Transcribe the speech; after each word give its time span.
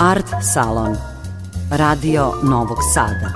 Art 0.00 0.26
Salon 0.54 0.96
Radio 1.70 2.32
Novog 2.42 2.78
Sada 2.94 3.32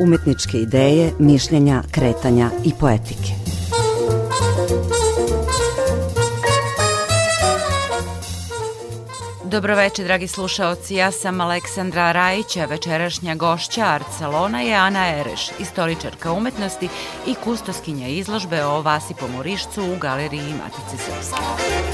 Umetničke 0.00 0.58
ideje, 0.58 1.12
mišljenja, 1.18 1.82
kretanja 1.90 2.50
i 2.64 2.72
poetike 2.80 3.32
Dobroveče, 9.44 10.04
dragi 10.04 10.28
slušaoci. 10.28 10.94
Ja 10.94 11.10
sam 11.10 11.40
Aleksandra 11.40 12.12
Rajića. 12.12 12.64
Večerašnja 12.64 13.34
gošća 13.34 13.84
Art 13.84 14.06
Salona 14.18 14.60
je 14.60 14.74
Ana 14.74 15.08
Ereš, 15.08 15.50
istoričarka 15.58 16.32
umetnosti 16.32 16.88
i 17.26 17.34
kustoskinja 17.44 18.08
izložbe 18.08 18.64
o 18.64 18.82
Vasi 18.82 19.14
Pomorišcu 19.20 19.82
u 19.82 19.98
galeriji 19.98 20.54
Matice 20.64 21.04
Srpske. 21.04 21.91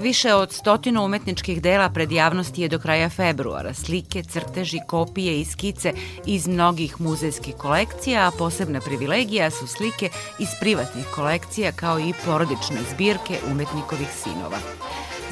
Više 0.00 0.34
od 0.34 0.52
stotinu 0.52 1.04
umetničkih 1.04 1.62
dela 1.62 1.90
pred 1.90 2.12
javnosti 2.12 2.62
je 2.62 2.68
do 2.68 2.78
kraja 2.78 3.08
februara. 3.08 3.74
Slike, 3.74 4.22
crteži, 4.22 4.78
kopije 4.86 5.40
i 5.40 5.44
skice 5.44 5.92
iz 6.26 6.46
mnogih 6.46 7.00
muzejskih 7.00 7.54
kolekcija, 7.54 8.28
a 8.28 8.30
posebna 8.38 8.80
privilegija 8.80 9.50
su 9.50 9.66
slike 9.66 10.08
iz 10.38 10.48
privatnih 10.60 11.06
kolekcija 11.14 11.72
kao 11.72 11.98
i 11.98 12.12
porodične 12.24 12.76
zbirke 12.94 13.38
umetnikovih 13.50 14.08
sinova. 14.22 14.58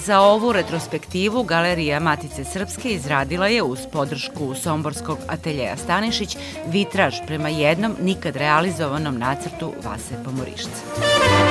Za 0.05 0.21
ovu 0.21 0.53
retrospektivu 0.53 1.43
Galerija 1.43 2.01
Matice 2.01 2.45
Srpske 2.45 2.89
izradila 2.89 3.47
je 3.47 3.63
uz 3.63 3.79
podršku 3.93 4.55
Somborskog 4.55 5.19
ateljeja 5.29 5.77
Stanišić 5.77 6.37
vitraž 6.67 7.15
prema 7.27 7.49
jednom 7.49 7.97
nikad 8.01 8.37
realizovanom 8.37 9.19
nacrtu 9.19 9.73
Vase 9.85 10.15
Pomorišca. 10.25 11.48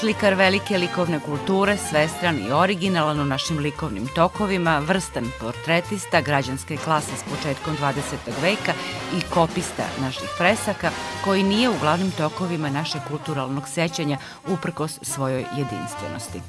Slikar 0.00 0.34
velike 0.34 0.78
likovne 0.78 1.20
kulture, 1.20 1.76
svestran 1.76 2.38
i 2.38 2.52
originalan 2.52 3.20
u 3.20 3.24
našim 3.24 3.58
likovnim 3.58 4.08
tokovima, 4.14 4.78
vrstan 4.78 5.24
portretista 5.40 6.20
građanske 6.20 6.76
klase 6.76 7.12
s 7.16 7.22
početkom 7.22 7.76
20. 7.76 7.92
veka 8.42 8.72
i 9.18 9.20
kopista 9.30 9.82
naših 10.00 10.28
fresaka, 10.38 10.90
koji 11.24 11.42
nije 11.42 11.68
u 11.68 11.78
glavnim 11.80 12.10
tokovima 12.10 12.70
našeg 12.70 13.00
kulturalnog 13.08 13.68
sećanja 13.68 14.18
uprkos 14.48 14.98
svojoj 15.02 15.44
jedinstvenosti. 15.56 16.40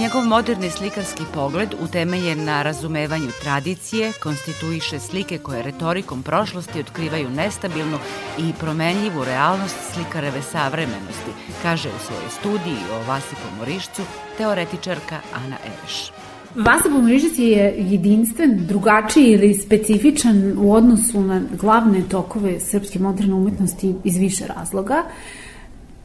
Njegov 0.00 0.24
moderni 0.24 0.70
slikarski 0.70 1.22
pogled, 1.34 1.74
utemeljen 1.80 2.44
na 2.44 2.62
razumevanju 2.62 3.30
tradicije, 3.42 4.12
konstituiše 4.22 4.98
slike 4.98 5.38
koje 5.38 5.62
retorikom 5.62 6.22
prošlosti 6.22 6.80
otkrivaju 6.80 7.30
nestabilnu 7.30 7.98
i 8.38 8.52
promenljivu 8.60 9.24
realnost 9.24 9.76
slikareve 9.92 10.42
savremenosti, 10.42 11.32
kaže 11.62 11.88
u 11.88 12.04
svojoj 12.06 12.30
studiji 12.38 12.80
o 12.92 13.08
Vasi 13.08 13.36
Pomorišcu 13.42 14.02
teoretičarka 14.38 15.20
Ana 15.34 15.56
Ereš. 15.66 16.12
Vasa 16.54 16.88
Pomorišac 16.92 17.38
je 17.38 17.74
jedinstven, 17.78 18.66
drugačiji 18.66 19.26
ili 19.26 19.54
specifičan 19.54 20.54
u 20.58 20.72
odnosu 20.72 21.20
na 21.20 21.42
glavne 21.60 22.02
tokove 22.08 22.60
srpske 22.60 22.98
moderne 22.98 23.34
umetnosti 23.34 23.94
iz 24.04 24.16
više 24.16 24.44
razloga. 24.56 25.02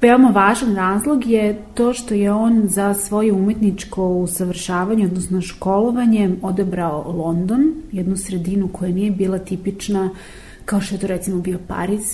Veoma 0.05 0.29
važan 0.29 0.75
razlog 0.75 1.25
je 1.25 1.61
to 1.73 1.93
što 1.93 2.13
je 2.13 2.31
on 2.31 2.67
za 2.67 2.93
svoje 2.93 3.33
umetničko 3.33 4.07
usavršavanje, 4.07 5.05
odnosno 5.05 5.41
školovanje, 5.41 6.35
odebrao 6.41 7.11
London, 7.11 7.73
jednu 7.91 8.17
sredinu 8.17 8.67
koja 8.67 8.91
nije 8.91 9.11
bila 9.11 9.39
tipična 9.39 10.09
kao 10.65 10.81
što 10.81 10.95
je 10.95 10.99
to 10.99 11.07
recimo 11.07 11.39
bio 11.41 11.59
Pariz, 11.67 12.13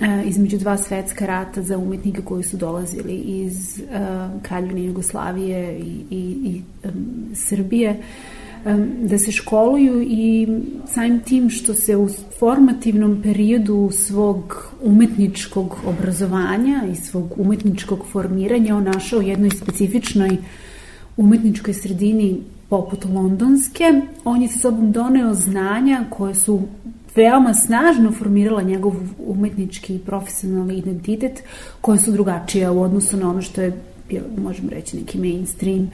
e, 0.00 0.22
između 0.24 0.58
dva 0.58 0.76
svetska 0.76 1.26
rata 1.26 1.62
za 1.62 1.78
umetnike 1.78 2.22
koji 2.22 2.42
su 2.42 2.56
dolazili 2.56 3.14
iz 3.14 3.82
uh, 3.84 4.42
Kraljevine 4.42 4.84
Jugoslavije 4.84 5.78
i, 5.78 6.04
i, 6.10 6.36
i 6.44 6.62
um, 6.84 6.92
Srbije. 7.34 7.90
Uh, 7.90 8.39
da 9.02 9.18
se 9.18 9.32
školuju 9.32 10.02
i 10.02 10.48
samim 10.86 11.20
tim 11.20 11.50
što 11.50 11.74
se 11.74 11.96
u 11.96 12.08
formativnom 12.38 13.22
periodu 13.22 13.90
svog 13.92 14.72
umetničkog 14.82 15.76
obrazovanja 15.86 16.82
i 16.92 16.96
svog 16.96 17.34
umetničkog 17.36 18.06
formiranja 18.12 18.76
on 18.76 18.84
našao 18.84 19.18
u 19.18 19.22
jednoj 19.22 19.50
specifičnoj 19.50 20.36
umetničkoj 21.16 21.74
sredini 21.74 22.40
poput 22.68 23.04
londonske, 23.04 23.84
on 24.24 24.42
je 24.42 24.48
sa 24.48 24.58
sobom 24.58 24.92
doneo 24.92 25.34
znanja 25.34 26.04
koje 26.10 26.34
su 26.34 26.60
veoma 27.16 27.54
snažno 27.54 28.12
formirala 28.12 28.62
njegov 28.62 28.94
umetnički 29.18 29.94
i 29.94 29.98
profesionalni 29.98 30.78
identitet, 30.78 31.42
koje 31.80 31.98
su 31.98 32.12
drugačije 32.12 32.70
u 32.70 32.82
odnosu 32.82 33.16
na 33.16 33.30
ono 33.30 33.42
što 33.42 33.60
je 33.62 33.72
bio, 34.08 34.22
možemo 34.42 34.70
reći, 34.70 34.96
neki 34.96 35.18
mainstream 35.18 35.90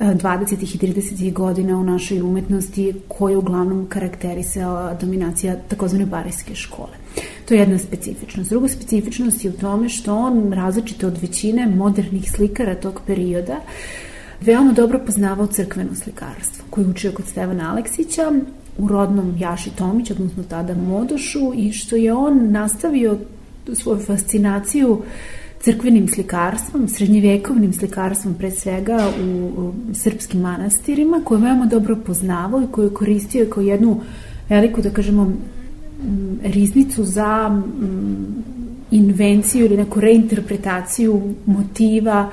20. 0.00 0.74
i 0.74 0.78
30. 0.78 1.32
godina 1.32 1.78
u 1.78 1.84
našoj 1.84 2.20
umetnosti 2.20 2.94
koje 3.08 3.36
uglavnom 3.36 3.86
karakterisala 3.88 4.94
dominacija 5.00 5.56
takozvane 5.68 6.06
barijske 6.06 6.54
škole. 6.54 6.96
To 7.48 7.54
je 7.54 7.60
jedna 7.60 7.78
specifičnost. 7.78 8.50
Druga 8.50 8.68
specifičnost 8.68 9.44
je 9.44 9.50
u 9.50 9.54
tome 9.54 9.88
što 9.88 10.16
on 10.16 10.52
različito 10.52 11.06
od 11.06 11.18
većine 11.22 11.66
modernih 11.66 12.30
slikara 12.30 12.74
tog 12.74 13.00
perioda 13.06 13.60
veoma 14.40 14.72
dobro 14.72 15.00
poznavao 15.06 15.46
crkveno 15.46 15.94
slikarstvo 15.94 16.64
koje 16.70 16.86
učio 16.86 17.12
kod 17.12 17.26
Stevana 17.26 17.70
Aleksića 17.70 18.32
u 18.78 18.88
rodnom 18.88 19.36
Jaši 19.38 19.70
Tomić, 19.70 20.10
odnosno 20.10 20.42
tada 20.42 20.74
Modošu 20.74 21.52
i 21.56 21.72
što 21.72 21.96
je 21.96 22.14
on 22.14 22.50
nastavio 22.50 23.18
svoju 23.74 23.98
fascinaciju 23.98 24.92
uh, 24.92 25.04
crkvenim 25.60 26.08
slikarstvom, 26.08 26.88
srednjevekovnim 26.88 27.72
slikarstvom 27.72 28.34
pre 28.34 28.50
svega 28.50 29.10
u, 29.22 29.72
srpskim 29.94 30.40
manastirima, 30.40 31.20
koje 31.24 31.40
veoma 31.40 31.66
dobro 31.66 31.96
poznavao 32.06 32.62
i 32.62 32.72
koje 32.72 32.86
je 32.86 32.94
koristio 32.94 33.46
kao 33.50 33.62
jednu 33.62 34.00
veliku, 34.48 34.82
da 34.82 34.90
kažemo, 34.90 35.32
riznicu 36.42 37.04
za 37.04 37.62
invenciju 38.90 39.64
ili 39.64 39.76
neku 39.76 40.00
reinterpretaciju 40.00 41.34
motiva 41.46 42.30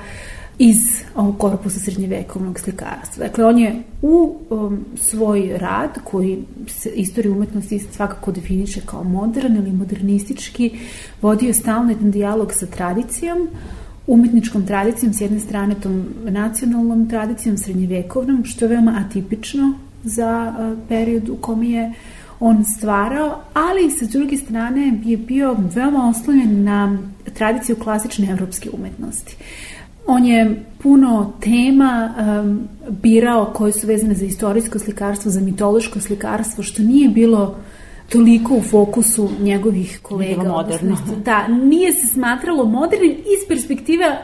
iz 0.58 0.76
ovog 1.14 1.38
korpusa 1.38 1.80
srednjevekovnog 1.80 2.60
slikarstva. 2.60 3.26
Dakle, 3.26 3.44
on 3.44 3.58
je 3.58 3.82
u 4.02 4.36
um, 4.50 4.84
svoj 4.96 5.58
rad, 5.58 5.90
koji 6.04 6.44
se 6.66 6.88
istoriju 6.88 7.32
umetnosti 7.32 7.78
svakako 7.78 8.32
definiše 8.32 8.80
kao 8.86 9.04
modern 9.04 9.56
ili 9.56 9.72
modernistički, 9.72 10.70
vodio 11.22 11.54
stalno 11.54 11.90
jedan 11.90 12.10
dijalog 12.10 12.52
sa 12.52 12.66
tradicijom, 12.66 13.48
umetničkom 14.06 14.66
tradicijom, 14.66 15.12
s 15.12 15.20
jedne 15.20 15.40
strane 15.40 15.74
tom 15.82 16.06
nacionalnom 16.24 17.08
tradicijom, 17.08 17.56
srednjevekovnom, 17.56 18.44
što 18.44 18.64
je 18.64 18.68
veoma 18.68 19.04
atipično 19.06 19.78
za 20.04 20.54
uh, 20.58 20.78
period 20.88 21.28
u 21.28 21.36
kom 21.36 21.62
je 21.62 21.92
on 22.40 22.64
stvarao, 22.64 23.40
ali 23.54 23.90
sa 23.90 24.06
druge 24.06 24.36
strane 24.36 25.00
je 25.04 25.16
bio 25.16 25.56
veoma 25.74 26.08
oslonjen 26.08 26.64
na 26.64 26.98
tradiciju 27.34 27.76
klasične 27.76 28.30
evropske 28.30 28.70
umetnosti. 28.70 29.36
On 30.06 30.24
je 30.24 30.64
puno 30.82 31.32
tema 31.40 32.14
um, 32.18 32.68
birao 33.02 33.52
koje 33.54 33.72
su 33.72 33.86
vezane 33.86 34.14
za 34.14 34.24
istorijsko 34.24 34.78
slikarstvo, 34.78 35.30
za 35.30 35.40
mitološko 35.40 36.00
slikarstvo, 36.00 36.64
što 36.64 36.82
nije 36.82 37.08
bilo 37.08 37.56
toliko 38.08 38.54
u 38.54 38.62
fokusu 38.62 39.28
njegovih 39.40 39.98
kolega. 40.02 40.42
Bilo 40.42 40.54
moderno. 40.54 40.96
Da, 41.24 41.48
nije 41.48 41.92
se 41.92 42.06
smatralo 42.06 42.64
modernim 42.64 43.12
iz 43.12 43.48
perspektive 43.48 44.18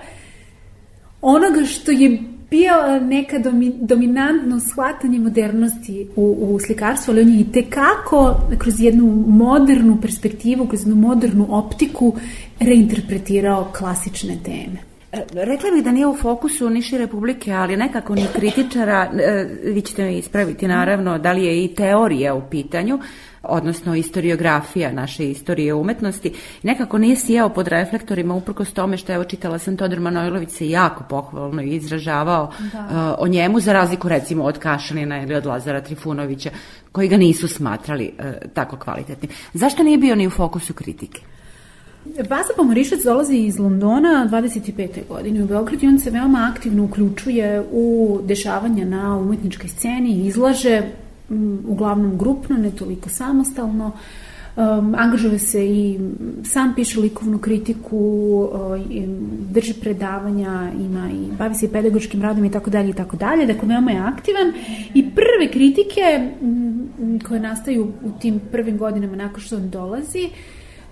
onoga 1.23 1.65
što 1.65 1.91
je 1.91 2.23
bio 2.51 3.01
neka 3.01 3.39
domi, 3.39 3.73
dominantno 3.81 4.61
shvatanje 4.61 5.19
modernosti 5.19 6.07
u, 6.17 6.37
u 6.41 6.59
slikarstvu, 6.59 7.13
ali 7.13 7.23
on 7.23 7.29
je 7.29 7.41
i 7.41 7.53
tekako 7.53 8.41
kroz 8.59 8.81
jednu 8.81 9.25
modernu 9.27 9.99
perspektivu, 10.01 10.67
kroz 10.67 10.81
jednu 10.81 10.95
modernu 10.95 11.47
optiku 11.49 12.15
reinterpretirao 12.61 13.73
klasične 13.79 14.39
teme. 14.45 14.90
Rekla 15.33 15.71
bih 15.75 15.85
da 15.85 15.93
nije 15.93 16.07
u 16.07 16.17
fokusu 16.17 16.71
ni 16.71 16.83
šire 16.83 17.07
publike, 17.07 17.53
ali 17.53 17.77
nekako 17.77 18.15
ni 18.15 18.27
kritičara, 18.35 19.11
e, 19.19 19.47
vi 19.65 19.81
ćete 19.81 20.05
mi 20.05 20.19
ispraviti 20.19 20.69
naravno, 20.69 21.19
da 21.19 21.33
li 21.33 21.45
je 21.45 21.65
i 21.65 21.75
teorija 21.75 22.35
u 22.35 22.43
pitanju, 22.51 22.99
odnosno 23.43 23.95
istoriografija 23.95 24.93
naše 24.93 25.31
istorije 25.31 25.75
umetnosti, 25.75 26.33
nekako 26.63 26.99
nije 26.99 27.17
sijao 27.17 27.49
pod 27.49 27.69
reflektorima 27.69 28.35
uprkos 28.35 28.73
tome 28.73 28.97
što 28.97 29.13
evo 29.13 29.25
čitala 29.25 29.59
sam 29.59 29.77
Todor 29.77 30.01
Manojlović 30.01 30.51
se 30.51 30.71
jako 30.71 31.05
pohvalno 31.09 31.63
izražavao 31.63 32.53
da. 32.73 32.79
uh, 32.81 33.25
o 33.25 33.29
njemu 33.29 33.61
za 33.61 33.73
razliku 33.73 34.09
recimo 34.09 34.45
od 34.45 34.59
Kašanina 34.59 35.23
ili 35.23 35.35
od 35.35 35.47
Lazara 35.47 35.81
Trifunovića 35.81 36.51
koji 36.93 37.09
ga 37.09 37.17
nisu 37.17 37.49
smatrali 37.49 38.13
uh, 38.19 38.25
tako 38.55 38.77
kvalitetnim. 38.77 39.31
Zašto 39.55 39.83
nije 39.83 39.99
bio 39.99 40.15
ni 40.15 40.27
u 40.27 40.31
fokusu 40.31 40.75
kritike? 40.75 41.21
Vasa 42.05 42.53
Pomorišac 42.57 43.03
dolazi 43.05 43.37
iz 43.37 43.59
Londona 43.59 44.29
25. 44.33 45.09
godine 45.09 45.45
u 45.45 45.47
Beograd 45.47 45.83
i 45.83 45.87
on 45.87 45.99
se 45.99 46.11
veoma 46.11 46.51
aktivno 46.53 46.85
uključuje 46.85 47.65
u 47.73 48.19
dešavanja 48.25 48.85
na 48.85 49.17
umetničkoj 49.17 49.69
sceni, 49.69 50.27
izlaže 50.27 50.83
uglavnom 51.69 52.19
grupno, 52.19 52.57
ne 52.57 52.71
toliko 52.71 53.09
samostalno, 53.09 53.93
Um, 54.57 54.95
angažuje 54.99 55.39
se 55.39 55.67
i 55.67 55.99
sam 56.45 56.75
piše 56.75 57.01
likovnu 57.01 57.39
kritiku, 57.39 57.99
um, 58.53 59.31
drži 59.51 59.75
predavanja, 59.75 60.73
ima 60.81 61.11
i 61.11 61.37
bavi 61.39 61.55
se 61.55 61.67
i 61.67 61.69
pedagoškim 61.69 62.23
radom 62.23 62.45
i 62.45 62.51
tako 62.51 62.71
dalje 62.71 62.91
i 62.91 62.93
tako 62.93 63.17
dalje. 63.17 63.47
Dakle, 63.47 63.69
veoma 63.69 63.91
je 63.91 63.99
aktivan 63.99 64.53
i 64.95 65.11
prve 65.11 65.53
kritike 65.53 66.31
um, 66.41 67.21
koje 67.29 67.41
nastaju 67.41 67.93
u 68.03 68.11
tim 68.21 68.41
prvim 68.53 68.79
godinama 68.79 69.17
nakon 69.17 69.41
što 69.41 69.57
on 69.57 69.71
dolazi, 69.71 70.29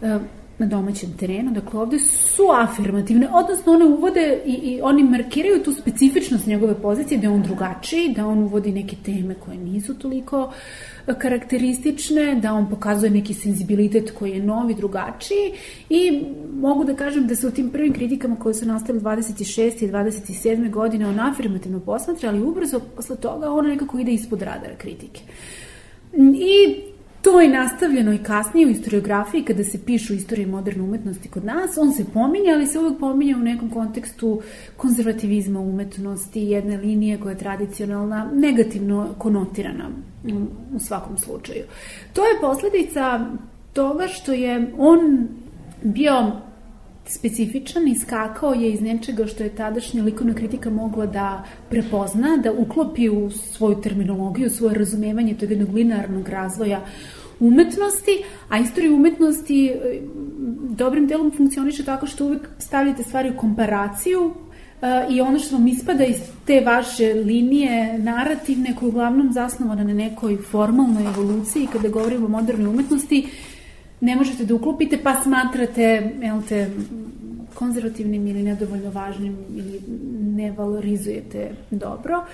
um, 0.01 0.21
na 0.59 0.67
domaćem 0.67 1.13
terenu, 1.19 1.51
dakle 1.51 1.81
ovde 1.81 1.99
su 1.99 2.43
afirmativne, 2.61 3.29
odnosno 3.33 3.73
one 3.73 3.85
uvode 3.85 4.41
i, 4.47 4.53
i 4.53 4.81
oni 4.83 5.03
markiraju 5.03 5.63
tu 5.63 5.73
specifičnost 5.73 6.47
njegove 6.47 6.83
pozicije, 6.83 7.19
da 7.19 7.27
je 7.27 7.31
on 7.31 7.43
drugačiji, 7.43 8.15
da 8.17 8.27
on 8.27 8.39
uvodi 8.39 8.73
neke 8.73 8.97
teme 9.05 9.35
koje 9.35 9.57
nisu 9.57 9.95
toliko 9.95 10.53
e, 11.07 11.15
karakteristične, 11.19 12.35
da 12.35 12.53
on 12.53 12.71
pokazuje 12.71 13.11
neki 13.11 13.35
senzibilitet 13.35 14.11
koji 14.11 14.31
je 14.31 14.43
novi, 14.43 14.75
drugačiji 14.75 15.53
i 15.91 16.25
mogu 16.53 16.85
da 16.85 16.95
kažem 16.95 17.27
da 17.27 17.37
se 17.37 17.47
u 17.47 17.51
tim 17.51 17.71
prvim 17.71 17.93
kritikama 17.93 18.37
koje 18.37 18.55
su 18.55 18.67
nastale 18.67 19.01
26. 19.01 19.85
i 19.85 19.89
27. 19.89 20.71
godine 20.71 21.07
on 21.07 21.21
afirmativno 21.21 21.81
posmatra, 21.81 22.29
ali 22.29 22.43
ubrzo 22.43 22.81
posle 22.81 23.17
toga 23.17 23.51
on 23.51 23.67
nekako 23.67 23.99
ide 23.99 24.13
ispod 24.13 24.43
radara 24.43 24.77
kritike. 24.77 25.21
I 26.35 26.83
To 27.23 27.41
je 27.41 27.49
nastavljeno 27.49 28.13
i 28.13 28.19
kasnije 28.19 28.67
u 28.67 28.69
historiografiji 28.69 29.43
kada 29.43 29.65
se 29.65 29.85
pišu 29.85 30.15
istorije 30.15 30.47
moderne 30.47 30.83
umetnosti 30.83 31.29
kod 31.29 31.45
nas. 31.45 31.79
On 31.79 31.93
se 31.93 32.05
pominja, 32.15 32.55
ali 32.55 32.67
se 32.67 32.79
uvek 32.79 32.99
pominja 32.99 33.37
u 33.37 33.41
nekom 33.41 33.71
kontekstu 33.71 34.43
konzervativizma 34.77 35.61
umetnosti, 35.61 36.41
jedne 36.41 36.77
linije 36.77 37.21
koja 37.21 37.33
je 37.33 37.39
tradicionalna, 37.39 38.31
negativno 38.35 39.09
konotirana 39.19 39.91
u 40.75 40.79
svakom 40.79 41.19
slučaju. 41.19 41.65
To 42.13 42.25
je 42.25 42.41
posledica 42.41 43.27
toga 43.73 44.09
što 44.09 44.33
je 44.33 44.73
on 44.79 45.29
bio 45.83 46.33
specifičan 47.09 47.89
i 47.89 47.99
skakao 47.99 48.53
je 48.53 48.73
iz 48.73 48.81
nečega 48.81 49.27
što 49.27 49.43
je 49.43 49.55
tadašnja 49.55 50.03
likovna 50.03 50.35
kritika 50.35 50.71
mogla 50.71 51.07
da 51.07 51.45
prepozna, 51.71 52.37
da 52.37 52.53
uklopi 52.53 53.09
u 53.09 53.31
svoju 53.31 53.81
terminologiju, 53.81 54.51
svoje 54.51 54.75
razumevanje 54.75 55.35
tog 55.35 55.51
jednog 55.51 55.75
linearnog 55.75 56.29
razvoja 56.29 56.81
umetnosti, 57.41 58.23
a 58.49 58.59
istorija 58.59 58.93
umetnosti 58.93 59.67
e, 59.67 60.01
dobrim 60.69 61.07
delom 61.07 61.33
funkcioniše 61.37 61.85
tako 61.85 62.07
što 62.07 62.27
uvek 62.27 62.49
stavljate 62.59 63.03
stvari 63.03 63.31
u 63.31 63.37
komparaciju 63.37 64.25
uh, 64.25 64.35
i 65.11 65.21
ono 65.21 65.39
što 65.39 65.57
vam 65.57 65.69
ispada 65.69 66.05
iz 66.05 66.17
te 66.47 66.61
vaše 66.61 67.15
linije 67.15 67.99
narativne 67.99 68.75
koja 68.75 68.87
je 68.87 68.89
uglavnom 68.89 69.33
zasnovana 69.33 69.85
na 69.85 69.95
nekoj 69.95 70.37
formalnoj 70.37 71.05
evoluciji 71.05 71.69
kada 71.73 71.89
govorimo 71.89 72.27
o 72.27 72.29
modernoj 72.29 72.69
umetnosti 72.69 73.27
ne 74.01 74.17
možete 74.17 74.45
da 74.45 74.55
uklopite 74.55 74.99
pa 75.03 75.23
smatrate 75.23 76.13
jel 76.23 76.43
te, 76.49 76.71
konzervativnim 77.59 78.27
ili 78.27 78.43
nedovoljno 78.43 78.91
važnim 78.91 79.37
ili 79.57 79.81
ne 80.37 80.53
valorizujete 80.53 81.51
dobro. 81.71 82.25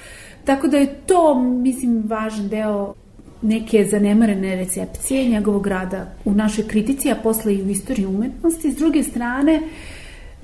Tako 0.44 0.68
da 0.68 0.76
je 0.76 0.94
to, 1.06 1.38
mislim, 1.42 2.02
važan 2.06 2.48
deo 2.48 2.94
neke 3.42 3.84
zanemarene 3.84 4.56
recepcije 4.56 5.28
njegovog 5.28 5.66
rada 5.66 6.12
u 6.24 6.32
našoj 6.32 6.68
kritici, 6.68 7.10
a 7.10 7.16
posle 7.22 7.54
i 7.54 7.62
u 7.62 7.70
istoriji 7.70 8.06
umetnosti. 8.06 8.72
S 8.72 8.76
druge 8.76 9.02
strane, 9.02 9.60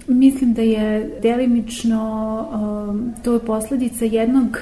mislim 0.09 0.55
da 0.55 0.63
je 0.63 1.19
delimično 1.23 2.01
um, 2.53 3.13
to 3.25 3.33
je 3.33 3.41
posledica 3.41 4.05
jednog 4.05 4.59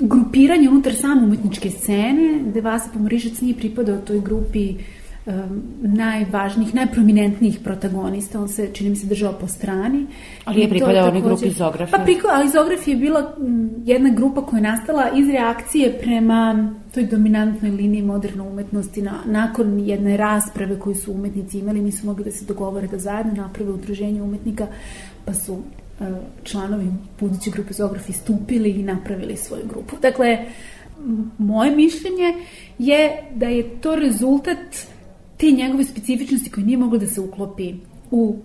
grupiranja 0.00 0.70
unutar 0.70 0.94
same 0.94 1.22
umetničke 1.22 1.70
scene, 1.70 2.40
gde 2.46 2.60
Vasa 2.60 2.90
Pomorišac 2.92 3.40
nije 3.40 3.54
pripadao 3.54 3.96
toj 3.96 4.20
grupi 4.20 4.70
uh, 4.70 4.95
um, 5.26 5.62
najvažnijih, 5.82 6.74
najprominentnijih 6.74 7.58
protagonista. 7.64 8.40
On 8.40 8.48
se, 8.48 8.70
čini 8.72 8.90
mi 8.90 8.96
se, 8.96 9.06
držao 9.06 9.32
po 9.32 9.48
strani. 9.48 10.06
Ali 10.44 10.60
je 10.60 10.68
pripadao 10.68 11.08
onoj 11.08 11.20
grupi 11.20 11.46
izografije. 11.46 11.98
Pa 11.98 12.04
priko, 12.04 12.28
ali 12.30 12.46
izografija 12.46 12.94
je 12.94 13.00
bila 13.00 13.36
jedna 13.84 14.10
grupa 14.10 14.46
koja 14.46 14.58
je 14.58 14.62
nastala 14.62 15.10
iz 15.16 15.28
reakcije 15.28 15.98
prema 16.00 16.74
toj 16.94 17.06
dominantnoj 17.06 17.70
liniji 17.70 18.02
moderne 18.02 18.42
umetnosti 18.42 19.02
na, 19.02 19.12
nakon 19.24 19.80
jedne 19.80 20.16
rasprave 20.16 20.78
koju 20.80 20.94
su 20.94 21.12
umetnici 21.12 21.58
imali, 21.58 21.80
nisu 21.80 22.06
mogli 22.06 22.24
da 22.24 22.30
se 22.30 22.44
dogovore 22.44 22.86
da 22.86 22.98
zajedno 22.98 23.32
naprave 23.32 23.70
udruženje 23.70 24.22
umetnika, 24.22 24.66
pa 25.24 25.34
su 25.34 25.52
uh, 25.52 26.06
članovi 26.44 26.86
buduće 27.20 27.50
grupe 27.50 27.72
Zografi 27.72 28.12
stupili 28.12 28.70
i 28.70 28.82
napravili 28.82 29.36
svoju 29.36 29.62
grupu. 29.68 29.96
Dakle, 30.02 30.38
moje 31.38 31.76
mišljenje 31.76 32.34
je 32.78 33.22
da 33.34 33.46
je 33.46 33.80
to 33.80 33.96
rezultat 33.96 34.58
te 35.36 35.50
njegove 35.50 35.84
specifičnosti 35.84 36.50
koje 36.50 36.66
nije 36.66 36.78
moglo 36.78 36.98
da 36.98 37.06
se 37.06 37.20
uklopi 37.20 37.74
u 38.10 38.36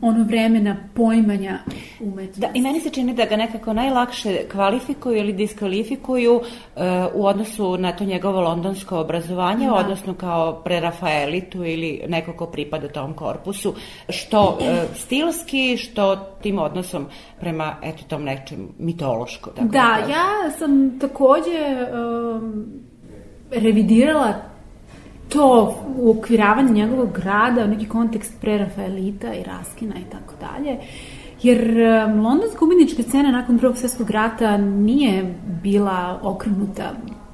ono 0.00 0.24
vremena 0.24 0.76
poimanja 0.94 1.58
umetnosti. 2.00 2.40
Da, 2.40 2.48
i 2.54 2.60
meni 2.60 2.80
se 2.80 2.90
čini 2.90 3.14
da 3.14 3.24
ga 3.24 3.36
nekako 3.36 3.72
najlakše 3.72 4.48
kvalifikuju 4.52 5.16
ili 5.16 5.32
diskvalifikuju 5.32 6.34
uh, 6.36 6.42
u 7.14 7.26
odnosu 7.26 7.78
na 7.78 7.92
to 7.92 8.04
njegovo 8.04 8.40
londonsko 8.40 8.98
obrazovanje, 8.98 9.66
da. 9.66 9.74
odnosno 9.74 10.14
kao 10.14 10.62
prerafaelitu 10.64 11.64
ili 11.64 12.02
neko 12.08 12.32
ko 12.32 12.46
pripada 12.46 12.88
tom 12.88 13.14
korpusu, 13.14 13.74
što 14.08 14.58
uh, 14.60 14.66
stilski, 14.94 15.76
što 15.76 16.16
tim 16.16 16.58
odnosom 16.58 17.06
prema 17.40 17.76
eto 17.82 18.04
tom 18.08 18.24
nečem 18.24 18.68
mitološko. 18.78 19.50
Tako 19.50 19.68
da, 19.68 19.98
da 20.06 20.12
ja 20.12 20.50
sam 20.58 20.98
takođe 20.98 21.86
um, 21.92 22.66
revidirala 23.50 24.34
to 25.28 25.74
u 25.96 26.10
okviravanje 26.10 26.72
njegovog 26.72 27.18
rada, 27.18 27.64
u 27.64 27.68
neki 27.68 27.88
kontekst 27.88 28.40
prerafaelita 28.40 29.34
i 29.34 29.42
Raskina 29.42 29.94
i 29.94 30.10
tako 30.12 30.34
dalje. 30.40 30.76
Jer 31.42 31.60
um, 31.70 32.20
londonska 32.20 32.64
umjetnička 32.64 33.02
scena 33.02 33.30
nakon 33.30 33.58
prvog 33.58 33.76
svjetskog 33.76 34.10
rata 34.10 34.56
nije 34.56 35.34
bila 35.62 36.18
okrenuta 36.22 36.92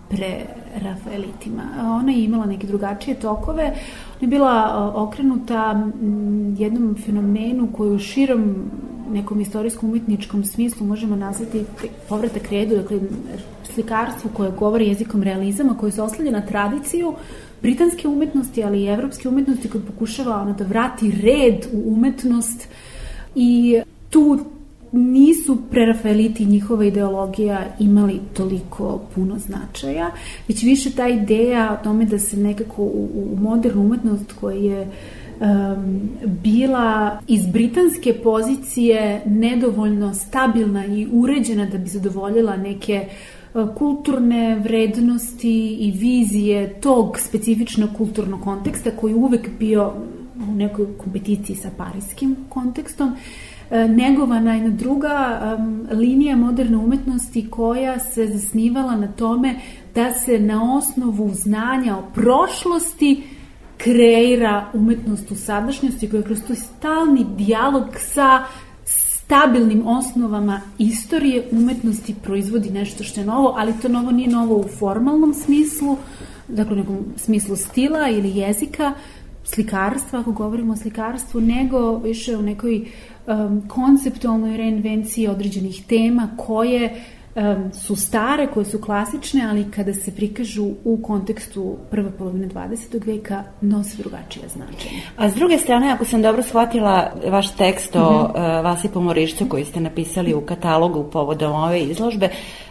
pre 0.08 0.36
Rafaelitima. 0.82 1.62
Ona 2.00 2.12
je 2.12 2.24
imala 2.24 2.46
neke 2.46 2.66
drugačije 2.66 3.14
tokove. 3.14 3.62
Ona 3.64 4.20
je 4.20 4.28
bila 4.28 4.92
okrenuta 4.94 5.88
jednom 6.58 6.96
fenomenu 7.06 7.68
koji 7.76 7.90
u 7.90 7.98
širom 7.98 8.54
nekom 9.10 9.40
istorijskom 9.40 9.90
umetničkom 9.90 10.44
smislu 10.44 10.86
možemo 10.86 11.16
nazvati 11.16 11.64
povratak 12.08 12.50
redu, 12.50 12.76
dakle 12.76 12.98
slikarstvo 13.74 14.30
koje 14.34 14.50
govori 14.50 14.88
jezikom 14.88 15.22
realizama, 15.22 15.76
koje 15.78 15.92
se 15.92 16.02
oslanja 16.02 16.30
na 16.30 16.40
tradiciju, 16.40 17.14
britanske 17.64 18.08
umetnosti, 18.08 18.64
ali 18.64 18.82
i 18.82 18.86
evropske 18.86 19.28
umetnosti 19.28 19.68
koji 19.68 19.84
pokušava 19.84 20.40
ono, 20.40 20.52
da 20.52 20.64
vrati 20.64 21.10
red 21.10 21.66
u 21.72 21.92
umetnost 21.92 22.68
i 23.34 23.80
tu 24.10 24.38
nisu 24.92 25.56
prerafaeliti 25.70 26.44
njihova 26.44 26.84
ideologija 26.84 27.64
imali 27.78 28.20
toliko 28.32 29.00
puno 29.14 29.38
značaja, 29.38 30.10
već 30.48 30.62
više 30.62 30.90
ta 30.90 31.08
ideja 31.08 31.78
o 31.80 31.84
tome 31.84 32.04
da 32.04 32.18
se 32.18 32.36
nekako 32.36 32.82
u, 32.82 33.08
u 33.14 33.36
modernu 33.40 33.80
umetnost 33.80 34.32
koja 34.40 34.56
je 34.56 34.86
um, 34.86 36.10
bila 36.42 37.18
iz 37.28 37.46
britanske 37.46 38.14
pozicije 38.22 39.22
nedovoljno 39.26 40.14
stabilna 40.14 40.86
i 40.86 41.08
uređena 41.12 41.66
da 41.66 41.78
bi 41.78 41.88
zadovoljila 41.88 42.56
neke 42.56 43.06
uh, 43.06 43.33
kulturne 43.78 44.58
vrednosti 44.58 45.76
i 45.80 45.90
vizije 45.90 46.80
tog 46.80 47.18
specifičnog 47.18 47.90
kulturnog 47.96 48.40
konteksta 48.40 48.90
koji 48.90 49.12
je 49.12 49.16
uvek 49.16 49.48
bio 49.58 49.92
u 50.48 50.54
nekoj 50.54 50.86
kompeticiji 50.98 51.56
sa 51.56 51.70
parijskim 51.76 52.36
kontekstom, 52.48 53.12
e, 53.70 53.88
negovana 53.88 54.54
je 54.54 54.70
druga 54.70 55.40
um, 55.58 55.86
linija 55.90 56.36
moderne 56.36 56.76
umetnosti 56.76 57.50
koja 57.50 57.98
se 57.98 58.26
zasnivala 58.26 58.96
na 58.96 59.12
tome 59.12 59.54
da 59.94 60.12
se 60.12 60.38
na 60.38 60.76
osnovu 60.76 61.30
znanja 61.34 61.96
o 61.96 62.02
prošlosti 62.14 63.22
kreira 63.78 64.66
umetnost 64.72 65.30
u 65.30 65.34
sadašnjosti 65.34 66.10
koja 66.10 66.18
je 66.18 66.24
kroz 66.24 66.38
to 66.48 66.54
stalni 66.54 67.26
dijalog 67.36 67.84
sa 67.98 68.44
stabilnim 69.24 69.86
osnovama 69.86 70.60
istorije 70.78 71.48
umetnosti 71.50 72.14
proizvodi 72.22 72.70
nešto 72.70 73.04
što 73.04 73.20
je 73.20 73.26
novo, 73.26 73.54
ali 73.58 73.72
to 73.82 73.88
novo 73.88 74.10
nije 74.10 74.28
novo 74.28 74.56
u 74.56 74.68
formalnom 74.78 75.34
smislu, 75.34 75.96
dakle 76.48 76.72
u 76.72 76.78
nekom 76.78 76.98
smislu 77.16 77.56
stila 77.56 78.08
ili 78.08 78.36
jezika, 78.36 78.92
slikarstva, 79.44 80.20
ako 80.20 80.32
govorimo 80.32 80.72
o 80.72 80.76
slikarstvu, 80.76 81.40
nego 81.40 81.98
više 81.98 82.36
u 82.36 82.42
nekoj 82.42 82.84
um, 83.26 83.62
konceptualnoj 83.68 84.56
reinvenciji 84.56 85.28
određenih 85.28 85.84
tema 85.86 86.28
koje 86.36 87.04
su 87.72 87.96
stare, 87.96 88.46
koje 88.46 88.64
su 88.64 88.80
klasične, 88.80 89.46
ali 89.50 89.70
kada 89.70 89.94
se 89.94 90.14
prikažu 90.16 90.66
u 90.84 91.02
kontekstu 91.02 91.76
prve 91.90 92.10
polovine 92.10 92.48
20. 92.48 93.06
veka, 93.06 93.42
nose 93.60 93.96
drugačije 93.96 94.48
značenje. 94.48 95.00
A 95.16 95.28
s 95.30 95.34
druge 95.34 95.58
strane, 95.58 95.92
ako 95.92 96.04
sam 96.04 96.22
dobro 96.22 96.42
shvatila 96.42 97.12
vaš 97.30 97.56
tekst 97.56 97.96
o 97.96 98.00
mm 98.00 98.02
-hmm. 98.02 98.58
uh, 98.58 98.64
Vasi 98.64 98.88
Pomorišcu 98.88 99.46
koji 99.48 99.64
ste 99.64 99.80
napisali 99.80 100.34
u 100.34 100.40
katalogu 100.40 101.04
povodom 101.12 101.52
ove 101.52 101.80
izložbe, 101.80 102.28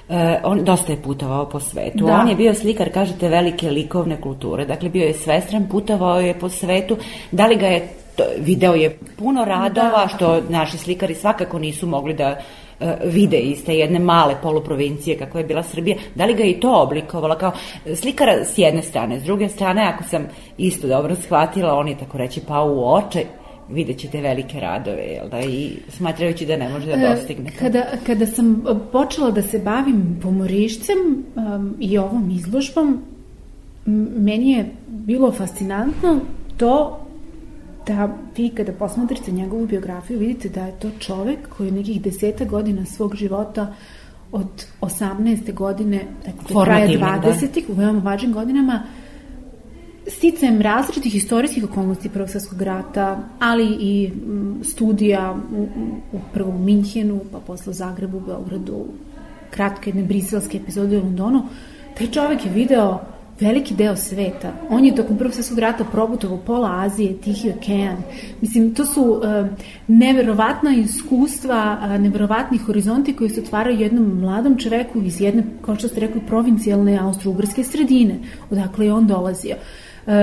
Uh, 0.10 0.16
on 0.44 0.64
dosta 0.64 0.92
je 0.92 1.02
putovao 1.02 1.50
po 1.50 1.60
svetu. 1.60 2.06
Da. 2.06 2.14
On 2.14 2.30
je 2.30 2.36
bio 2.36 2.54
slikar, 2.54 2.94
kažete, 2.94 3.30
velike 3.30 3.70
likovne 3.70 4.22
kulture. 4.22 4.66
Dakle, 4.66 4.90
bio 4.90 5.06
je 5.06 5.14
svestran, 5.14 5.68
putovao 5.72 6.20
je 6.20 6.40
po 6.40 6.50
svetu. 6.50 6.98
Da 7.32 7.48
li 7.48 7.56
ga 7.56 7.68
je 7.68 7.90
to, 8.16 8.24
video 8.40 8.74
je 8.74 8.98
puno 9.18 9.46
radova, 9.46 10.06
da. 10.06 10.12
što 10.16 10.42
naši 10.50 10.78
slikari 10.78 11.16
svakako 11.16 11.60
nisu 11.60 11.88
mogli 11.88 12.14
da 12.14 12.38
uh, 12.80 12.88
vide 13.06 13.38
iz 13.38 13.66
te 13.66 13.76
jedne 13.76 14.00
male 14.00 14.36
poluprovincije 14.42 15.18
kako 15.18 15.38
je 15.38 15.44
bila 15.44 15.64
Srbija, 15.64 15.98
da 16.16 16.26
li 16.26 16.34
ga 16.34 16.44
i 16.44 16.60
to 16.60 16.82
oblikovala 16.82 17.38
kao 17.38 17.52
slikara 17.96 18.46
s 18.46 18.58
jedne 18.58 18.82
strane, 18.82 19.20
s 19.20 19.24
druge 19.24 19.50
strane, 19.50 19.84
ako 19.94 20.04
sam 20.04 20.28
isto 20.58 20.88
dobro 20.88 21.16
shvatila, 21.16 21.74
on 21.74 21.88
je 21.88 21.98
tako 21.98 22.18
reći 22.18 22.42
pao 22.48 22.74
u 22.74 22.94
oče, 22.94 23.26
vidjet 23.70 23.98
ćete 23.98 24.22
velike 24.22 24.60
radove, 24.60 25.04
jel 25.04 25.30
da, 25.30 25.40
i 25.40 25.72
smatrajući 25.90 26.46
da 26.46 26.58
ne 26.58 26.70
može 26.70 26.86
da 26.86 26.94
e, 26.94 27.16
dostigne. 27.16 27.52
Kada, 27.60 27.84
kada 28.06 28.26
sam 28.26 28.64
počela 28.92 29.32
da 29.32 29.42
se 29.42 29.60
bavim 29.60 30.20
pomorišcem 30.22 30.98
um, 31.36 31.76
i 31.80 31.98
ovom 31.98 32.32
izložbom, 32.32 33.02
meni 34.16 34.52
je 34.52 34.66
bilo 34.88 35.32
fascinantno 35.32 36.20
to 36.58 37.03
da 37.88 38.10
vi 38.38 38.50
kada 38.50 38.72
posmatrate 38.72 39.32
njegovu 39.32 39.68
biografiju 39.68 40.20
vidite 40.20 40.50
da 40.50 40.66
je 40.66 40.80
to 40.80 40.90
čovek 41.00 41.50
koji 41.58 41.68
je 41.68 41.72
nekih 41.72 42.02
deseta 42.02 42.46
godina 42.46 42.86
svog 42.86 43.16
života 43.16 43.74
od 44.32 44.66
18. 44.82 45.54
godine, 45.54 46.06
do 46.50 46.64
kraja 46.64 46.88
20. 46.88 47.68
Da. 47.68 47.74
u 47.74 47.76
veoma 47.76 48.00
važnim 48.00 48.34
godinama, 48.34 48.84
sticajem 50.08 50.62
različitih 50.62 51.16
istorijskih 51.16 51.64
okolnosti 51.64 52.10
Prvog 52.10 52.30
svjetskog 52.30 52.62
rata, 52.62 53.20
ali 53.40 53.78
i 53.80 54.12
studija 54.64 55.36
u, 55.56 55.68
u 56.14 56.20
prvo 56.34 56.50
u 56.50 56.60
Minhenu, 56.60 57.22
pa 57.32 57.40
posle 57.40 57.72
u 57.72 57.74
Zagrebu, 57.74 58.20
Beogradu, 58.20 58.86
kratke 59.50 59.90
jedne 59.90 60.04
briselske 60.04 60.58
epizode 60.58 60.98
u 60.98 61.04
Londonu, 61.04 61.46
taj 61.98 62.08
čovek 62.08 62.46
je 62.46 62.52
video 62.52 63.00
veliki 63.40 63.74
deo 63.76 63.96
sveta. 63.96 64.52
On 64.70 64.86
je 64.86 64.96
tokom 64.96 65.18
Prvog 65.18 65.34
svjetskog 65.34 65.60
rata 65.60 65.84
probutovao 65.92 66.38
pola 66.38 66.72
Azije, 66.86 67.18
Tihi 67.22 67.52
okean. 67.58 67.98
Mislim, 68.42 68.74
to 68.74 68.86
su 68.86 69.02
uh, 69.02 69.22
neverovatna 69.88 70.76
iskustva, 70.76 71.78
uh, 71.82 72.02
neverovatni 72.02 72.58
horizonti 72.58 73.14
koji 73.14 73.30
se 73.30 73.42
otvaraju 73.42 73.80
jednom 73.80 74.20
mladom 74.20 74.58
čoveku 74.58 75.00
iz 75.02 75.22
jedne, 75.22 75.44
kao 75.66 75.76
što 75.76 75.88
ste 75.88 76.00
rekli, 76.00 76.22
provincijalne 76.28 77.00
austro-ugrske 77.02 77.64
sredine, 77.64 78.20
odakle 78.50 78.86
je 78.86 78.94
on 78.94 79.08
dolazio. 79.08 79.56
Uh, 80.06 80.14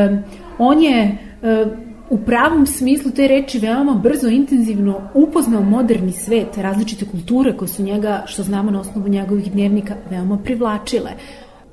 on 0.59 0.83
je 0.83 1.19
uh, 1.43 1.73
u 2.11 2.19
pravom 2.19 2.67
smislu 2.67 3.11
te 3.11 3.29
reči 3.29 3.59
veoma 3.59 3.95
brzo, 3.95 4.29
intenzivno 4.29 5.01
upoznao 5.15 5.63
moderni 5.63 6.13
svet, 6.13 6.57
različite 6.57 7.05
kulture 7.05 7.57
koje 7.57 7.69
su 7.69 7.83
njega, 7.83 8.23
što 8.27 8.43
znamo 8.43 8.71
na 8.71 8.81
osnovu 8.81 9.09
njegovih 9.09 9.53
dnevnika, 9.53 9.95
veoma 10.11 10.39
privlačile 10.39 11.11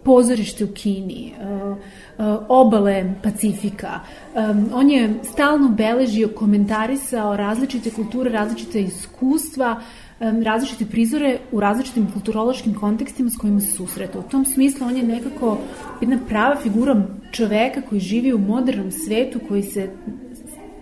pozorište 0.08 0.64
u 0.64 0.68
Kini, 0.68 1.34
uh, 1.36 1.78
uh, 1.78 2.46
obale 2.50 3.14
Pacifika. 3.24 4.00
Um, 4.00 4.70
on 4.74 4.90
je 4.90 5.10
stalno 5.24 5.70
beležio, 5.70 6.30
komentarisao 6.36 7.36
različite 7.36 7.92
kulture, 7.92 8.30
različite 8.32 8.82
iskustva, 8.82 9.82
um, 10.20 10.44
različite 10.44 10.86
prizore 10.86 11.38
u 11.52 11.60
različitim 11.60 12.08
kulturološkim 12.14 12.76
kontekstima 12.80 13.30
s 13.30 13.38
kojima 13.38 13.60
se 13.60 13.72
susreta. 13.72 14.20
U 14.20 14.24
tom 14.32 14.46
smislu 14.46 14.88
on 14.88 14.98
je 14.98 15.04
nekako 15.04 15.58
jedna 16.02 16.20
prava 16.28 16.56
figura 16.56 17.02
čoveka 17.32 17.82
koji 17.82 18.02
živi 18.02 18.34
u 18.34 18.40
modernom 18.40 18.92
svetu, 18.92 19.40
koji 19.48 19.64
se 19.64 19.90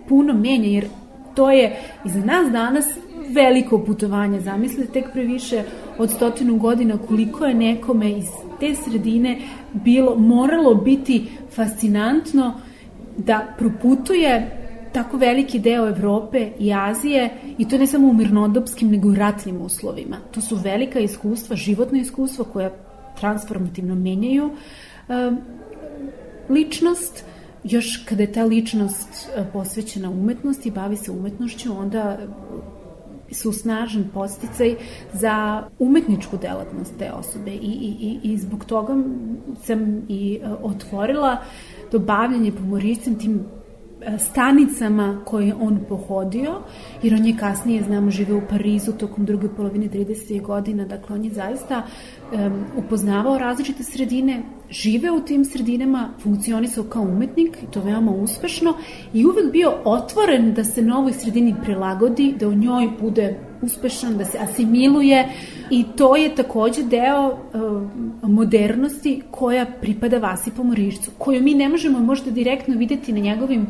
puno 0.08 0.34
menja, 0.34 0.70
jer 0.70 0.86
to 1.36 1.51
je 1.51 1.79
i 2.05 2.10
za 2.10 2.20
nas 2.20 2.51
danas 2.51 2.86
veliko 3.29 3.79
putovanje. 3.79 4.41
Zamislite 4.41 4.91
tek 4.91 5.12
pre 5.13 5.24
više 5.24 5.63
od 5.98 6.12
stotinu 6.12 6.58
godina 6.58 6.98
koliko 7.08 7.46
je 7.46 7.53
nekome 7.53 8.12
iz 8.12 8.44
te 8.59 8.75
sredine 8.75 9.38
bilo, 9.74 10.15
moralo 10.15 10.75
biti 10.75 11.25
fascinantno 11.55 12.53
da 13.17 13.55
proputuje 13.57 14.62
tako 14.95 15.17
veliki 15.17 15.59
deo 15.59 15.88
Evrope 15.88 16.51
i 16.59 16.74
Azije 16.74 17.29
i 17.57 17.67
to 17.69 17.77
ne 17.77 17.88
samo 17.88 18.07
u 18.07 18.13
mirnodopskim 18.13 18.91
nego 18.91 19.12
i 19.12 19.15
ratnim 19.15 19.62
uslovima. 19.62 20.17
To 20.31 20.41
su 20.41 20.55
velika 20.55 21.00
iskustva, 21.00 21.55
životna 21.55 22.00
iskustva 22.00 22.45
koja 22.53 22.71
transformativno 23.19 23.95
menjaju 23.95 24.45
um, 24.45 25.38
ličnost, 26.50 27.24
još 27.63 28.05
kada 28.05 28.24
je 28.24 28.31
ta 28.31 28.43
ličnost 28.43 29.09
uh, 29.09 29.45
posvećena 29.53 30.09
umetnosti, 30.09 30.71
bavi 30.71 30.97
se 30.97 31.12
umetnošću, 31.12 31.77
onda 31.77 32.17
su 33.32 33.51
snažan 33.51 34.10
posticaj 34.13 34.75
za 35.13 35.63
umetničku 35.79 36.38
delatnost 36.38 36.94
te 37.00 37.12
osobe. 37.12 37.51
I, 37.51 37.58
i, 38.00 38.20
i 38.24 38.38
zbog 38.38 38.65
toga 38.65 38.96
sam 39.63 40.05
i 40.10 40.39
e, 40.44 40.48
otvorila 40.63 41.38
dobavljanje 41.91 42.51
pomoricem 42.51 43.20
tim 43.20 43.46
stanicama 44.19 45.21
koje 45.25 45.53
on 45.62 45.79
pohodio, 45.89 46.62
jer 47.03 47.13
on 47.13 47.25
je 47.25 47.38
kasnije, 47.38 47.83
znamo, 47.83 48.12
žive 48.12 48.33
u 48.33 48.41
Parizu 48.50 48.91
tokom 48.91 49.25
druge 49.25 49.47
polovine 49.50 49.88
30. 49.89 50.41
godina, 50.41 50.85
dakle 50.85 51.15
on 51.15 51.25
je 51.25 51.31
zaista 51.31 51.83
um, 52.31 52.65
upoznavao 52.77 53.38
različite 53.38 53.83
sredine, 53.83 54.43
žive 54.69 55.12
u 55.12 55.21
tim 55.21 55.45
sredinama, 55.45 56.09
funkcionisao 56.19 56.83
kao 56.83 57.03
umetnik, 57.03 57.57
i 57.63 57.71
to 57.71 57.81
veoma 57.81 58.12
uspešno, 58.12 58.74
i 59.13 59.25
uvek 59.25 59.51
bio 59.51 59.74
otvoren 59.85 60.53
da 60.53 60.63
se 60.63 60.81
novoj 60.81 61.13
sredini 61.13 61.55
prilagodi, 61.63 62.35
da 62.39 62.47
u 62.47 62.53
njoj 62.53 62.89
bude 63.01 63.39
uspešan, 63.62 64.17
da 64.17 64.25
se 64.25 64.38
asimiluje 64.38 65.29
i 65.69 65.85
to 65.95 66.15
je 66.15 66.35
takođe 66.35 66.83
deo 66.83 67.27
uh, 67.27 68.29
modernosti 68.29 69.21
koja 69.31 69.65
pripada 69.81 70.17
Vasi 70.17 70.51
Pomorišcu, 70.51 71.12
koju 71.17 71.43
mi 71.43 71.53
ne 71.53 71.69
možemo 71.69 72.00
možda 72.00 72.31
direktno 72.31 72.75
videti 72.77 73.13
na 73.13 73.19
njegovim 73.19 73.67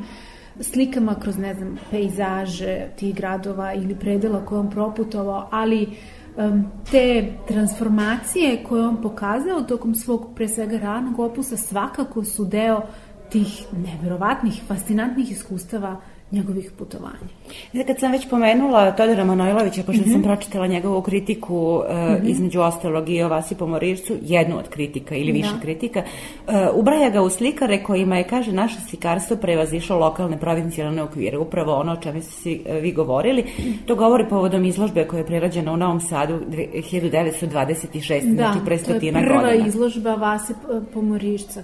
slikama 0.62 1.16
kroz, 1.16 1.38
ne 1.38 1.54
znam, 1.54 1.78
pejzaže 1.92 2.88
tih 2.96 3.16
gradova 3.16 3.74
ili 3.74 3.96
predela 3.96 4.46
koje 4.46 4.60
on 4.60 4.70
proputovao, 4.70 5.48
ali 5.52 5.84
uh, 5.84 6.60
te 6.92 7.34
transformacije 7.48 8.64
koje 8.64 8.88
on 8.88 9.02
pokazao 9.02 9.62
tokom 9.62 9.96
svog 9.96 10.30
pre 10.36 10.48
svega 10.48 10.78
ranog 10.78 11.20
opusa 11.20 11.58
svakako 11.58 12.24
su 12.24 12.46
deo 12.46 12.82
tih 13.30 13.66
neverovatnih, 13.78 14.62
fascinantnih 14.68 15.32
iskustava 15.32 16.02
njegovih 16.36 16.72
putovanja. 16.78 17.28
Znači, 17.72 17.88
kad 17.88 18.00
sam 18.00 18.12
već 18.12 18.30
pomenula 18.30 18.92
Todora 18.92 19.24
Manojlovića, 19.24 19.84
pošto 19.84 20.02
mm 20.02 20.06
-hmm. 20.06 20.12
sam 20.12 20.24
pročitala 20.24 20.68
njegovu 20.68 21.02
kritiku 21.02 21.82
mm 21.90 21.94
-hmm. 21.94 22.30
između 22.30 22.62
ostalog 22.62 23.10
i 23.10 23.24
o 23.24 23.30
Vasi 23.30 23.56
Pomorircu, 23.56 24.14
jednu 24.22 24.58
od 24.58 24.70
kritika 24.70 25.16
ili 25.16 25.32
više 25.32 25.54
da. 25.54 25.62
kritika, 25.62 26.04
uh, 26.48 26.54
ubraja 26.74 27.10
ga 27.10 27.22
u 27.22 27.30
slikare 27.30 27.84
kojima 27.84 28.18
je, 28.18 28.24
kaže, 28.24 28.52
naše 28.52 28.76
slikarstvo 28.90 29.38
prevazišlo 29.38 29.98
lokalne 29.98 30.40
provincijalne 30.40 31.04
okvire. 31.04 31.38
Upravo 31.38 31.76
ono 31.76 31.92
o 31.92 31.96
čemu 31.96 32.22
ste 32.22 32.50
uh, 32.50 32.76
vi 32.82 32.92
govorili. 32.92 33.44
To 33.86 33.96
govori 33.96 34.30
povodom 34.30 34.66
izložbe 34.66 35.08
koja 35.08 35.20
je 35.20 35.26
prerađena 35.26 35.74
u 35.74 35.78
Novom 35.78 36.02
Sadu 36.02 36.40
1926. 36.50 38.36
Da, 38.36 38.36
znači 38.36 38.66
pre 38.66 38.78
stotina 38.78 39.20
godina. 39.20 39.42
to 39.42 39.48
je 39.48 39.54
prva 39.54 39.68
izložba 39.68 40.16
Vase 40.16 40.54
Pomorirca 40.94 41.64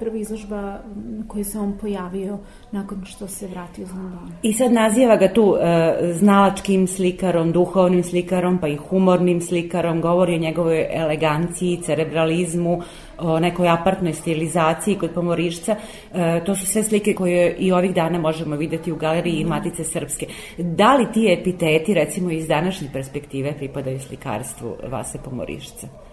prva 0.00 0.16
izložba 0.16 0.78
koju 1.28 1.44
se 1.44 1.58
on 1.58 1.78
pojavio 1.80 2.38
nakon 2.72 3.04
što 3.04 3.28
se 3.28 3.46
vratio 3.46 3.82
iz 3.82 3.90
Londona. 3.92 4.30
I 4.42 4.52
sad 4.52 4.72
naziva 4.72 5.16
ga 5.16 5.32
tu 5.32 5.42
uh, 5.42 5.58
znalačkim 6.12 6.86
slikarom, 6.86 7.52
duhovnim 7.52 8.04
slikarom, 8.04 8.58
pa 8.58 8.68
i 8.68 8.76
humornim 8.76 9.40
slikarom, 9.40 10.00
govori 10.00 10.34
o 10.34 10.38
njegovoj 10.38 10.86
eleganciji, 10.90 11.82
cerebralizmu, 11.82 12.82
o 13.20 13.40
nekoj 13.40 13.68
apartnoj 13.68 14.12
stilizaciji 14.12 14.98
kod 14.98 15.10
pomorišca. 15.10 15.76
E, 16.14 16.44
to 16.44 16.56
su 16.56 16.66
sve 16.66 16.82
slike 16.82 17.14
koje 17.14 17.56
i 17.58 17.72
ovih 17.72 17.94
dana 17.94 18.18
možemo 18.18 18.56
videti 18.56 18.92
u 18.92 18.96
galeriji 18.96 19.44
Matice 19.44 19.84
Srpske. 19.84 20.26
Da 20.58 20.96
li 20.96 21.12
ti 21.12 21.36
epiteti, 21.40 21.94
recimo 21.94 22.30
iz 22.30 22.48
današnje 22.48 22.88
perspektive, 22.92 23.52
pripadaju 23.52 24.00
slikarstvu 24.00 24.76
Vase 24.88 25.18
Pomorišca? 25.24 26.09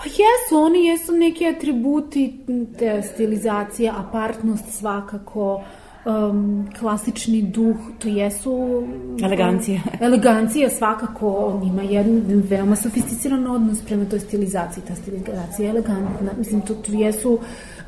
Pa 0.00 0.06
jesu, 0.06 0.56
oni 0.56 0.86
jesu 0.86 1.12
neki 1.12 1.46
atributi 1.46 2.40
te 2.78 3.02
stilizacije, 3.02 3.92
apartnost 3.96 4.64
svakako, 4.78 5.62
um, 6.04 6.68
klasični 6.78 7.42
duh, 7.42 7.76
to 7.98 8.08
jesu... 8.08 8.82
Elegancija. 9.24 9.80
elegancija 10.00 10.70
svakako, 10.70 11.28
on 11.28 11.68
ima 11.68 11.82
jedan 11.82 12.22
veoma 12.48 12.76
sofisticiran 12.76 13.46
odnos 13.46 13.82
prema 13.82 14.04
toj 14.04 14.20
stilizaciji, 14.20 14.84
ta 14.88 14.94
stilizacija 14.94 15.66
je 15.66 15.70
elegantna, 15.70 16.30
mislim, 16.38 16.60
to, 16.60 16.74
to 16.74 16.92
jesu 16.92 17.38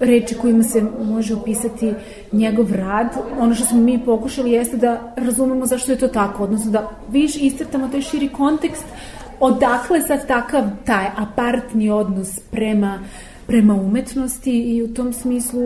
reči 0.00 0.35
kojima 0.35 0.62
se 0.62 0.83
može 1.00 1.35
opisati 1.35 1.95
njegov 2.33 2.73
rad. 2.73 3.09
Ono 3.38 3.54
što 3.54 3.64
smo 3.64 3.81
mi 3.81 4.04
pokušali 4.04 4.52
jeste 4.52 4.76
da 4.76 5.14
razumemo 5.16 5.66
zašto 5.66 5.92
je 5.92 5.99
to 5.99 6.09
tako, 6.09 6.45
odnosno 6.45 6.71
da 6.71 6.90
viš 7.11 7.37
istrtamo 7.37 7.88
taj 7.88 8.00
širi 8.02 8.28
kontekst 8.28 8.85
odakle 9.41 10.03
sad 10.03 10.27
takav 10.27 10.62
taj 10.87 11.07
apartni 11.17 11.91
odnos 11.91 12.41
prema, 12.51 12.99
prema 13.47 13.75
umetnosti 13.75 14.61
i 14.61 14.83
u 14.83 14.95
tom 14.95 15.12
smislu 15.12 15.62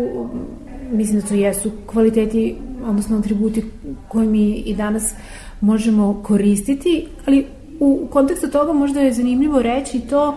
mislim 0.92 1.20
da 1.20 1.26
to 1.26 1.34
jesu 1.34 1.70
kvaliteti, 1.86 2.56
odnosno 2.84 3.18
atributi 3.18 3.64
koje 4.08 4.28
mi 4.28 4.52
i 4.52 4.74
danas 4.74 5.14
možemo 5.60 6.22
koristiti, 6.22 7.06
ali 7.26 7.46
u 7.80 8.06
kontekstu 8.10 8.50
toga 8.50 8.72
možda 8.72 9.00
je 9.00 9.12
zanimljivo 9.12 9.62
reći 9.62 10.00
to 10.00 10.34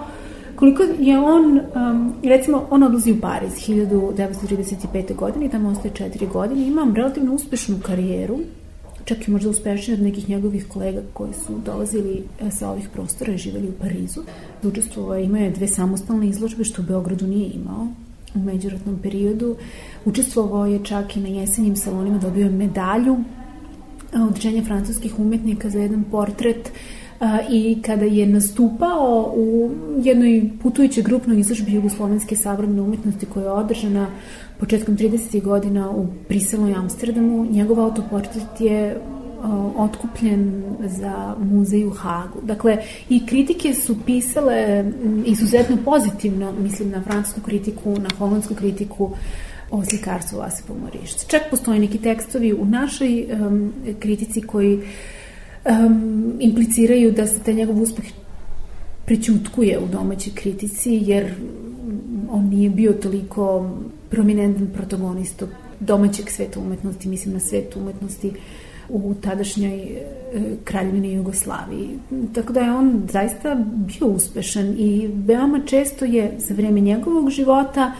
koliko 0.60 0.84
je 1.00 1.20
on, 1.20 1.60
um, 1.76 2.14
recimo, 2.24 2.68
on 2.70 2.84
odlazi 2.84 3.12
u 3.12 3.22
Pariz 3.22 3.52
1935. 3.52 5.16
godine 5.16 5.46
i 5.46 5.50
tamo 5.50 5.70
ostaje 5.70 5.94
četiri 5.94 6.28
godine, 6.28 6.68
ima 6.68 6.88
relativno 6.96 7.34
uspešnu 7.34 7.76
karijeru, 7.86 8.40
čak 9.06 9.28
i 9.28 9.32
možda 9.32 9.50
uspešnije 9.50 9.98
od 9.98 10.04
nekih 10.04 10.30
njegovih 10.30 10.68
kolega 10.68 11.02
koji 11.14 11.34
su 11.34 11.60
dolazili 11.66 12.24
e, 12.40 12.52
sa 12.52 12.70
ovih 12.70 12.90
prostora 12.94 13.34
i 13.34 13.38
živeli 13.38 13.68
u 13.68 13.80
Parizu. 13.82 14.22
Učestvovao 14.64 15.16
je, 15.16 15.26
imao 15.26 15.42
je 15.42 15.52
dve 15.52 15.68
samostalne 15.68 16.28
izložbe 16.28 16.64
što 16.64 16.82
u 16.82 16.86
Beogradu 16.86 17.28
nije 17.28 17.50
imao 17.50 17.88
u 18.36 18.40
međuratnom 18.40 19.00
periodu. 19.04 19.56
Učestvovao 20.06 20.66
je 20.66 20.84
čak 20.84 21.18
i 21.18 21.20
na 21.20 21.28
jesenjim 21.28 21.76
salonima, 21.76 22.18
dobio 22.18 22.46
je 22.46 22.52
medalju 22.52 23.18
određenja 24.14 24.64
francuskih 24.64 25.20
umetnika 25.20 25.70
za 25.70 25.80
jedan 25.80 26.04
portret 26.04 26.72
i 27.50 27.82
kada 27.82 28.06
je 28.06 28.28
nastupao 28.28 29.34
u 29.36 29.72
jednoj 30.04 30.52
putujućoj 30.64 31.04
grupnoj 31.04 31.40
izložbi 31.40 31.74
jugoslovenske 31.74 32.36
savremene 32.36 32.82
umetnosti 32.82 33.26
koja 33.26 33.44
je 33.44 33.52
održana 33.52 34.08
početkom 34.60 34.98
30. 34.98 35.42
godina 35.44 35.92
u 35.92 36.08
Briselu 36.30 36.70
i 36.70 36.74
Amsterdamu, 36.74 37.46
njegov 37.52 37.80
autoportret 37.80 38.62
je 38.62 39.02
otkupljen 39.78 40.64
za 40.86 41.36
muzej 41.40 41.86
u 41.86 41.90
Hagu. 41.90 42.40
Dakle, 42.44 42.78
i 43.10 43.26
kritike 43.26 43.74
su 43.74 43.96
pisale 44.06 44.86
izuzetno 45.26 45.78
pozitivno, 45.86 46.52
mislim 46.52 46.90
na 46.90 47.04
francusku 47.04 47.42
kritiku, 47.42 47.90
na 47.90 48.10
holandsku 48.18 48.56
kritiku, 48.56 49.12
o 49.72 49.86
slikarstvu 49.86 50.38
Vase 50.38 50.64
Pomorišća. 50.68 51.28
Čak 51.28 51.42
postoje 51.50 51.80
neki 51.80 51.98
tekstovi 51.98 52.54
u 52.54 52.66
našoj 52.66 53.26
um, 53.32 53.74
kritici 54.00 54.42
koji 54.42 54.80
um, 55.66 56.34
impliciraju 56.40 57.12
da 57.12 57.28
se 57.28 57.40
taj 57.40 57.54
njegov 57.54 57.82
uspeh 57.82 58.06
prećutkuje 59.06 59.80
u 59.80 59.88
domaćoj 59.88 60.34
kritici, 60.36 60.92
jer 61.06 61.34
on 62.30 62.46
nije 62.46 62.70
bio 62.70 62.94
toliko 62.94 63.70
prominentan 64.10 64.68
protagonist 64.74 65.44
domaćeg 65.80 66.30
sveta 66.30 66.60
umetnosti, 66.60 67.10
mislim 67.10 67.34
na 67.34 67.40
svet 67.40 67.76
umetnosti 67.76 68.32
u 68.90 69.14
tadašnjoj 69.22 69.80
e, 69.80 70.00
kraljevini 70.64 71.14
Jugoslaviji. 71.14 71.90
Tako 72.34 72.54
da 72.54 72.60
je 72.60 72.74
on 72.74 73.08
zaista 73.12 73.56
bio 73.70 74.08
uspešan 74.08 74.76
i 74.78 75.10
veoma 75.26 75.60
često 75.66 76.06
je 76.06 76.32
za 76.38 76.54
vreme 76.54 76.80
njegovog 76.80 77.30
života 77.30 77.94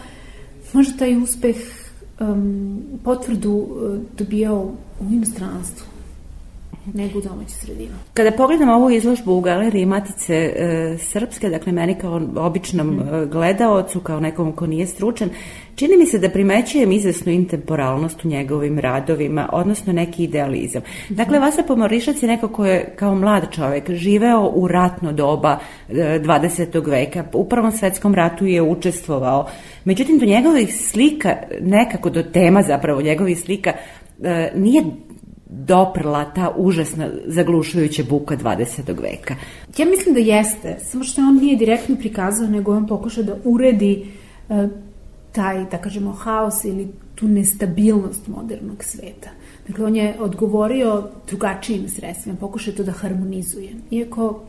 možda 0.72 0.98
taj 0.98 1.22
uspeh 1.22 1.56
um, 2.20 2.82
potvrdu 3.04 3.52
uh, 3.52 3.98
dobijao 4.18 4.72
u 5.00 5.12
inostranstvu 5.12 5.86
nego 6.94 7.18
u 7.18 7.22
domaćoj 7.22 7.56
sredini. 7.60 7.90
Kada 8.14 8.30
pogledam 8.30 8.68
ovu 8.68 8.90
izložbu 8.90 9.32
u 9.32 9.40
galeriji 9.40 9.86
Matice 9.86 10.34
e, 10.34 10.96
Srpske, 10.98 11.48
dakle 11.48 11.72
meni 11.72 11.94
kao 11.94 12.20
običnom 12.36 12.86
mm. 12.86 13.30
gledaocu, 13.30 14.00
kao 14.00 14.20
nekom 14.20 14.52
ko 14.52 14.66
nije 14.66 14.86
stručan, 14.86 15.30
čini 15.74 15.96
mi 15.96 16.06
se 16.06 16.18
da 16.18 16.28
primećujem 16.28 16.92
izvesnu 16.92 17.32
intemporalnost 17.32 18.24
u 18.24 18.28
njegovim 18.28 18.78
radovima, 18.78 19.48
odnosno 19.52 19.92
neki 19.92 20.24
idealizam. 20.24 20.82
Dakle, 21.08 21.38
mm. 21.38 21.42
Vasa 21.42 21.62
Pomorišac 21.62 22.22
je 22.22 22.28
neko 22.28 22.48
ko 22.48 22.66
je 22.66 22.94
kao 22.96 23.14
mlad 23.14 23.54
čovek 23.54 23.90
živeo 23.90 24.50
u 24.54 24.68
ratno 24.68 25.12
doba 25.12 25.58
e, 25.88 25.92
20. 25.94 26.90
veka, 26.90 27.24
u 27.32 27.48
Prvom 27.48 27.72
svetskom 27.72 28.14
ratu 28.14 28.46
je 28.46 28.62
učestvovao. 28.62 29.46
Međutim, 29.84 30.18
do 30.18 30.26
njegovih 30.26 30.76
slika, 30.76 31.36
nekako 31.60 32.10
do 32.10 32.22
tema 32.22 32.62
zapravo 32.62 33.02
njegovih 33.02 33.40
slika, 33.40 33.72
e, 34.22 34.52
nije 34.54 34.82
doprla 35.52 36.24
ta 36.24 36.54
užasna 36.56 37.08
zaglušujuća 37.26 38.02
buka 38.10 38.36
20. 38.36 39.02
veka? 39.02 39.34
Ja 39.78 39.86
mislim 39.86 40.14
da 40.14 40.20
jeste, 40.20 40.76
samo 40.82 41.04
što 41.04 41.20
on 41.20 41.36
nije 41.36 41.56
direktno 41.56 41.96
prikazao, 41.96 42.48
nego 42.48 42.76
on 42.76 42.86
pokušao 42.86 43.24
da 43.24 43.36
uredi 43.44 44.06
uh, 44.48 44.70
taj, 45.32 45.64
da 45.64 45.78
kažemo, 45.78 46.12
haos 46.12 46.64
ili 46.64 46.88
tu 47.14 47.28
nestabilnost 47.28 48.28
modernog 48.28 48.84
sveta. 48.84 49.30
Dakle, 49.68 49.84
on 49.84 49.96
je 49.96 50.16
odgovorio 50.20 51.08
drugačijim 51.28 51.88
sredstvima, 51.88 52.36
pokušao 52.38 52.74
to 52.74 52.82
da 52.82 52.92
harmonizuje. 52.92 53.70
Iako 53.90 54.40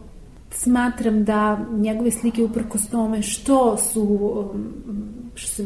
smatram 0.51 1.23
da 1.23 1.65
njegove 1.71 2.11
slike 2.11 2.43
uprkos 2.43 2.87
tome 2.87 3.21
što 3.21 3.77
su 3.77 4.01
um, 4.03 4.73
što 5.35 5.47
se 5.47 5.65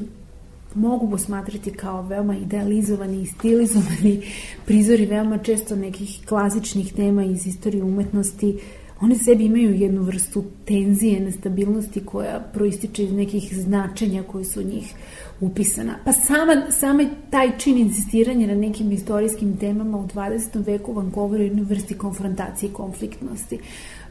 mogu 0.76 1.10
posmatrati 1.12 1.72
kao 1.72 2.02
veoma 2.02 2.38
idealizovani 2.38 3.22
i 3.22 3.26
stilizovani 3.26 4.22
prizori 4.66 5.06
veoma 5.06 5.38
često 5.38 5.76
nekih 5.76 6.20
klasičnih 6.28 6.94
tema 6.94 7.24
iz 7.24 7.48
istorije 7.48 7.84
umetnosti, 7.84 8.58
oni 9.02 9.16
sebi 9.16 9.46
imaju 9.46 9.74
jednu 9.74 10.02
vrstu 10.02 10.44
tenzije, 10.66 11.20
nestabilnosti 11.20 12.06
koja 12.06 12.40
proističe 12.54 13.04
iz 13.04 13.12
nekih 13.12 13.58
značenja 13.58 14.24
koji 14.24 14.46
su 14.46 14.60
u 14.60 14.64
njih 14.64 14.94
upisana. 15.42 15.96
Pa 16.06 16.12
sama, 16.12 16.72
sama 16.72 17.06
taj 17.30 17.58
čin 17.58 17.78
insistiranja 17.78 18.48
na 18.48 18.56
nekim 18.56 18.92
istorijskim 18.92 19.58
temama 19.58 19.98
u 19.98 20.08
20. 20.08 20.66
veku 20.66 20.94
vam 20.94 21.12
govori 21.12 21.44
o 21.44 21.46
jednoj 21.46 21.66
vrsti 21.66 21.94
konfrontacije 21.94 22.70
i 22.70 22.74
konfliktnosti. 22.74 23.60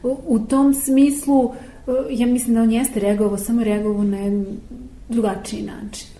U, 0.03 0.17
u 0.25 0.39
tom 0.39 0.73
smislu, 0.73 1.51
ja 2.09 2.27
mislim 2.27 2.55
da 2.55 2.61
on 2.61 2.71
jeste 2.71 2.99
reagovao, 2.99 3.37
samo 3.37 3.63
reagovao 3.63 4.03
na 4.03 4.17
jedan 4.17 4.45
drugačiji 5.09 5.61
način 5.61 6.14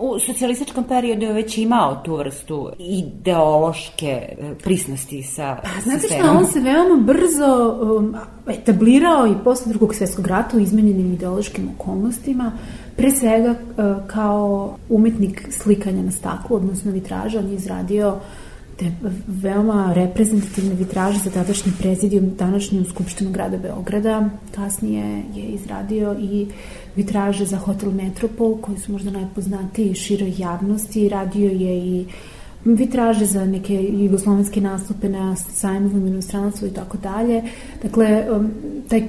u 0.00 0.18
socijalističkom 0.18 0.84
periodu 0.84 1.26
je 1.26 1.32
već 1.32 1.58
imao 1.58 2.02
tu 2.04 2.16
vrstu 2.16 2.70
ideološke 2.78 4.06
e, 4.06 4.54
prisnosti 4.62 5.22
sa 5.22 5.56
Pa 5.62 5.82
znate 5.82 6.06
što, 6.06 6.30
on 6.30 6.46
se 6.46 6.60
veoma 6.60 6.96
brzo 7.02 7.78
um, 7.98 8.16
etablirao 8.48 9.26
i 9.26 9.44
posle 9.44 9.72
drugog 9.72 9.94
svetskog 9.94 10.26
rata 10.26 10.56
u 10.56 10.60
izmenjenim 10.60 11.12
ideološkim 11.12 11.70
okolnostima, 11.74 12.52
pre 12.96 13.10
svega 13.10 13.50
uh, 13.50 14.06
kao 14.06 14.76
umetnik 14.88 15.48
slikanja 15.50 16.02
na 16.02 16.10
staklu, 16.10 16.56
odnosno 16.56 16.92
vitraža, 16.92 17.38
on 17.38 17.48
je 17.48 17.54
izradio 17.54 18.16
te 18.80 18.90
veoma 19.26 19.92
reprezentativne 19.92 20.74
vitraže 20.74 21.18
za 21.18 21.30
tadašnji 21.30 21.72
prezidijum 21.78 22.30
današnjom 22.38 22.84
Skupštinu 22.84 23.30
grada 23.30 23.58
Beograda. 23.58 24.28
Kasnije 24.54 25.22
je 25.34 25.44
izradio 25.44 26.16
i 26.20 26.46
vitraže 26.96 27.44
za 27.44 27.56
Hotel 27.56 27.90
Metropol, 27.90 28.56
koji 28.60 28.78
su 28.78 28.92
možda 28.92 29.10
najpoznatiji 29.10 29.94
široj 29.94 30.34
javnosti. 30.38 31.08
Radio 31.08 31.50
je 31.50 31.78
i 31.78 32.06
vitraže 32.64 33.24
za 33.24 33.44
neke 33.44 33.82
jugoslovenske 33.92 34.60
nastupe 34.60 35.08
na 35.08 35.36
sajmovima 35.36 36.08
inostranstvu 36.08 36.68
i 36.68 36.74
tako 36.74 36.98
dalje. 36.98 37.42
Dakle, 37.82 38.26
um, 38.30 38.50
taj 38.88 39.08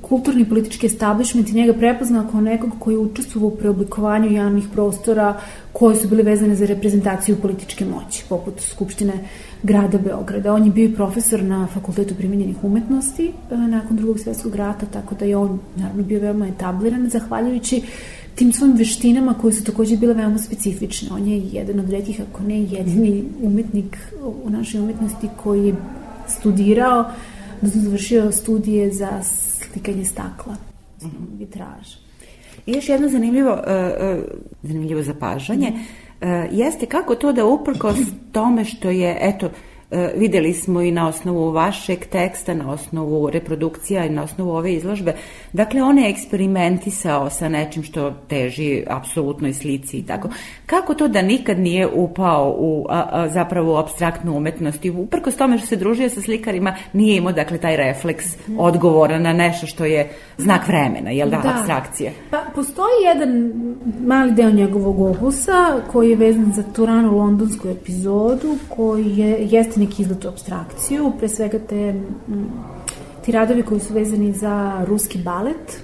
kulturni 0.00 0.44
politički 0.48 0.86
establishment 0.86 1.48
i 1.48 1.54
njega 1.54 1.72
prepoznao 1.72 2.26
kao 2.30 2.40
nekog 2.40 2.70
koji 2.78 2.94
je 2.94 2.98
učestvovao 2.98 3.48
u 3.48 3.56
preoblikovanju 3.56 4.32
javnih 4.32 4.64
prostora 4.72 5.40
koji 5.72 5.96
su 5.96 6.08
bili 6.08 6.22
vezane 6.22 6.56
za 6.56 6.66
reprezentaciju 6.66 7.36
političke 7.36 7.84
moći, 7.84 8.24
poput 8.28 8.60
Skupštine 8.60 9.12
grada 9.62 9.98
Beograda. 9.98 10.54
On 10.54 10.64
je 10.64 10.70
bio 10.70 10.84
i 10.84 10.94
profesor 10.94 11.42
na 11.42 11.66
Fakultetu 11.74 12.14
primjenjenih 12.14 12.64
umetnosti 12.64 13.32
e, 13.50 13.56
nakon 13.56 13.96
drugog 13.96 14.20
svetskog 14.20 14.54
rata, 14.54 14.86
tako 14.86 15.14
da 15.14 15.24
je 15.24 15.36
on 15.36 15.58
naravno 15.76 16.02
bio 16.02 16.20
veoma 16.20 16.48
etabliran, 16.48 17.10
zahvaljujući 17.10 17.82
tim 18.34 18.52
svojim 18.52 18.76
veštinama 18.76 19.34
koje 19.34 19.52
su 19.52 19.64
takođe 19.64 19.96
bile 19.96 20.14
veoma 20.14 20.38
specifične. 20.38 21.08
On 21.12 21.26
je 21.26 21.38
jedan 21.52 21.80
od 21.80 21.90
redkih, 21.90 22.20
ako 22.30 22.42
ne 22.42 22.62
jedini 22.62 23.24
umetnik 23.42 23.98
u 24.44 24.50
našoj 24.50 24.80
umetnosti 24.80 25.28
koji 25.42 25.66
je 25.66 25.74
studirao, 26.28 27.04
da 27.60 27.70
sam 27.70 27.80
završio 27.80 28.32
studije 28.32 28.92
za 28.92 29.22
slikanje 29.22 30.04
stakla, 30.04 30.52
mm 31.02 31.06
-hmm. 31.06 31.38
vitraža. 31.38 31.96
I 32.66 32.72
još 32.72 32.88
jedno 32.88 33.08
zanimljivo, 33.08 33.50
uh, 33.50 33.58
uh, 33.58 34.24
zanimljivo 34.62 35.02
zapažanje, 35.02 35.72
uh, 35.72 36.28
jeste 36.50 36.86
kako 36.86 37.14
to 37.14 37.32
da 37.32 37.44
uprkos 37.44 37.96
tome 38.32 38.64
što 38.64 38.90
je, 38.90 39.18
eto, 39.20 39.46
uh, 39.46 39.52
videli 40.16 40.52
smo 40.52 40.82
i 40.82 40.90
na 40.90 41.08
osnovu 41.08 41.50
vašeg 41.50 42.06
teksta, 42.06 42.54
na 42.54 42.70
osnovu 42.70 43.30
reprodukcija 43.30 44.04
i 44.04 44.10
na 44.10 44.22
osnovu 44.22 44.50
ove 44.50 44.72
izložbe. 44.72 45.14
Dakle, 45.52 45.82
on 45.82 45.98
je 45.98 46.10
eksperimentisao 46.10 47.30
sa 47.30 47.48
nečim 47.48 47.82
što 47.82 48.10
teži 48.28 48.84
apsolutnoj 48.88 49.52
slici 49.52 49.96
i 49.96 50.06
tako. 50.06 50.28
Kako 50.66 50.94
to 50.94 51.08
da 51.08 51.22
nikad 51.22 51.58
nije 51.58 51.88
upao 51.88 52.56
u 52.58 52.86
a, 52.88 53.06
a, 53.10 53.28
zapravo 53.28 53.74
u 53.74 53.76
abstraktnu 53.76 54.36
umetnost 54.36 54.84
i 54.84 54.90
uprkos 54.90 55.36
tome 55.36 55.58
što 55.58 55.66
se 55.66 55.76
družio 55.76 56.08
sa 56.08 56.20
slikarima, 56.20 56.74
nije 56.92 57.16
imao 57.16 57.32
dakle 57.32 57.58
taj 57.58 57.76
refleks 57.76 58.24
odgovora 58.58 59.18
na 59.18 59.32
nešto 59.32 59.66
što 59.66 59.84
je 59.84 60.10
znak 60.38 60.68
vremena, 60.68 61.10
jel 61.10 61.30
da, 61.30 61.36
da. 61.36 61.48
abstrakcije? 61.48 62.12
Pa, 62.30 62.38
postoji 62.54 63.04
jedan 63.06 63.52
mali 64.06 64.32
deo 64.32 64.50
njegovog 64.50 65.00
opusa 65.00 65.80
koji 65.92 66.10
je 66.10 66.16
vezan 66.16 66.52
za 66.52 66.62
Turanu 66.62 67.16
londonsku 67.16 67.68
epizodu, 67.68 68.56
koji 68.68 69.18
je, 69.18 69.48
jeste 69.50 69.79
neki 69.80 70.02
izlet 70.02 70.24
u 70.24 70.28
abstrakciju, 70.28 71.12
pre 71.18 71.28
svega 71.28 71.58
te, 71.58 71.94
ti 73.24 73.32
radovi 73.32 73.62
koji 73.62 73.80
su 73.80 73.94
vezani 73.94 74.32
za 74.32 74.84
ruski 74.88 75.18
balet, 75.18 75.80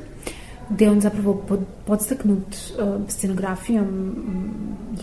gde 0.70 0.90
on 0.90 1.00
zapravo 1.00 1.34
pod, 1.48 1.60
podstaknut 1.86 2.46
uh, 2.46 3.08
scenografijom 3.08 4.14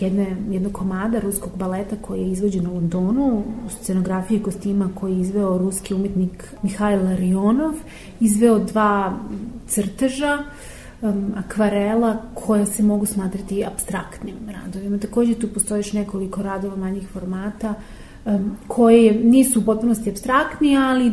jedne, 0.00 0.36
jednog 0.50 0.72
komada 0.72 1.20
ruskog 1.20 1.52
baleta 1.56 1.96
koji 2.02 2.20
je 2.20 2.30
izvođen 2.30 2.66
u 2.66 2.74
Londonu, 2.74 3.42
scenografije 3.80 4.42
kostima 4.42 4.88
koji 4.94 5.14
je 5.14 5.20
izveo 5.20 5.58
ruski 5.58 5.94
umetnik 5.94 6.54
Mihajl 6.62 7.04
Larionov, 7.04 7.74
izveo 8.20 8.58
dva 8.58 9.18
crteža 9.68 10.38
um, 11.02 11.32
akvarela 11.36 12.16
koje 12.34 12.66
se 12.66 12.82
mogu 12.82 13.06
smatrati 13.06 13.64
abstraktnim 13.64 14.36
radovima. 14.62 14.98
Takođe 14.98 15.34
tu 15.34 15.48
postoji 15.54 15.78
još 15.78 15.92
nekoliko 15.92 16.42
radova 16.42 16.76
manjih 16.76 17.08
formata 17.08 17.68
um, 17.68 18.03
koje 18.66 19.14
nisu 19.14 19.60
u 19.60 19.64
potpunosti 19.64 20.10
abstraktni, 20.10 20.76
ali 20.76 21.12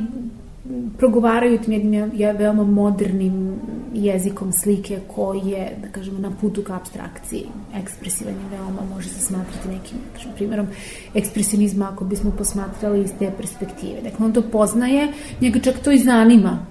progovaraju 0.97 1.57
tim 1.57 1.73
jednim 1.73 2.11
je 2.13 2.33
veoma 2.33 2.63
modernim 2.63 3.55
jezikom 3.93 4.51
slike 4.51 4.99
koji 5.15 5.39
je, 5.39 5.77
da 5.81 5.87
kažemo, 5.87 6.19
na 6.19 6.31
putu 6.41 6.61
ka 6.61 6.75
abstrakciji. 6.75 7.43
Ekspresivan 7.75 8.33
je 8.33 8.57
veoma, 8.57 8.81
može 8.95 9.09
se 9.09 9.25
smatrati 9.25 9.67
nekim, 9.67 9.97
da 9.97 10.17
kažem, 10.17 10.31
primjerom 10.35 10.67
ekspresionizma 11.15 11.89
ako 11.93 12.05
bismo 12.05 12.31
posmatrali 12.37 13.01
iz 13.01 13.11
te 13.19 13.31
perspektive. 13.37 14.01
Dakle, 14.03 14.25
on 14.25 14.33
to 14.33 14.41
poznaje, 14.41 15.07
njega 15.41 15.59
čak 15.59 15.79
to 15.83 15.91
i 15.91 15.97
zanima. 15.97 16.65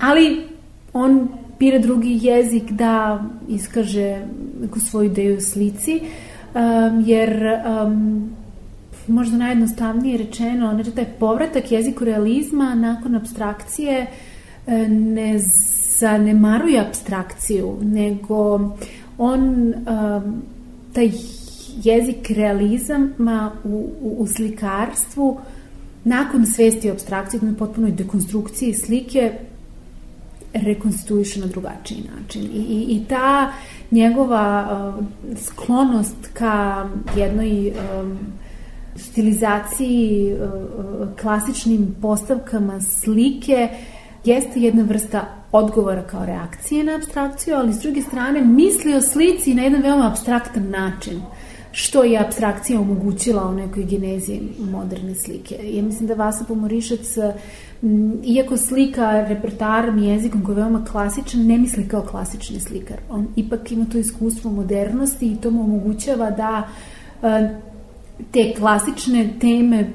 Ali 0.00 0.46
on 0.92 1.28
bira 1.58 1.78
drugi 1.78 2.18
jezik 2.22 2.70
da 2.70 3.24
iskaže 3.48 4.20
neku 4.60 4.80
svoju 4.80 5.10
ideju 5.10 5.40
slici, 5.40 6.00
um, 6.00 7.02
jer 7.06 7.46
um, 7.86 8.30
možda 9.08 9.36
najjednostavnije 9.36 10.18
rečeno, 10.18 10.74
znači 10.74 10.90
taj 10.90 11.04
povratak 11.04 11.72
jeziku 11.72 12.04
realizma 12.04 12.74
nakon 12.74 13.14
abstrakcije 13.14 14.06
e, 14.66 14.88
ne 14.88 15.38
zanemaruje 15.98 16.80
abstrakciju, 16.80 17.78
nego 17.82 18.70
on 19.18 19.74
taj 20.92 21.10
jezik 21.82 22.30
realizama 22.30 23.50
u, 23.64 23.90
u, 24.00 24.16
u 24.18 24.26
slikarstvu 24.26 25.40
nakon 26.04 26.46
svesti 26.46 26.90
o 26.90 26.92
abstrakciji, 26.92 27.40
na 27.42 27.54
potpunoj 27.58 27.92
dekonstrukciji 27.92 28.74
slike, 28.74 29.32
rekonstituiše 30.54 31.40
na 31.40 31.46
drugačiji 31.46 32.04
način. 32.16 32.42
I, 32.42 32.58
i, 32.58 32.96
i 32.96 33.04
ta 33.08 33.52
njegova 33.90 34.68
uh, 34.98 35.04
sklonost 35.38 36.30
ka 36.32 36.86
jednoj 37.16 37.70
um, 37.70 38.18
stilizaciji, 38.96 40.34
uh, 40.34 40.40
uh, 40.40 41.08
klasičnim 41.20 41.96
postavkama 42.02 42.80
slike 42.80 43.68
jeste 44.24 44.60
jedna 44.60 44.82
vrsta 44.82 45.24
odgovora 45.52 46.02
kao 46.02 46.26
reakcije 46.26 46.84
na 46.84 46.94
abstrakciju, 46.94 47.56
ali 47.56 47.72
s 47.72 47.78
druge 47.78 48.02
strane 48.02 48.42
misli 48.42 48.94
o 48.94 49.00
slici 49.00 49.54
na 49.54 49.62
jedan 49.62 49.82
veoma 49.82 50.06
abstraktan 50.06 50.70
način 50.70 51.22
što 51.72 52.04
je 52.04 52.18
abstrakcija 52.18 52.80
omogućila 52.80 53.48
u 53.48 53.54
nekoj 53.54 53.84
genezi 53.84 54.40
moderne 54.58 55.14
slike. 55.14 55.58
Ja 55.62 55.82
mislim 55.82 56.06
da 56.06 56.14
Vasa 56.14 56.44
Pomorišac, 56.44 57.16
iako 58.24 58.56
slika 58.56 59.24
repertoarom 59.28 59.98
i 59.98 60.06
jezikom 60.06 60.44
koji 60.44 60.56
je 60.56 60.60
veoma 60.62 60.84
klasičan, 60.84 61.46
ne 61.46 61.58
misli 61.58 61.88
kao 61.88 62.02
klasični 62.02 62.60
slikar. 62.60 62.96
On 63.10 63.28
ipak 63.36 63.72
ima 63.72 63.86
to 63.92 63.98
iskustvo 63.98 64.50
modernosti 64.50 65.32
i 65.32 65.36
to 65.36 65.50
mu 65.50 65.64
omogućava 65.64 66.30
da 66.30 66.68
te 68.30 68.52
klasične 68.58 69.28
teme 69.40 69.90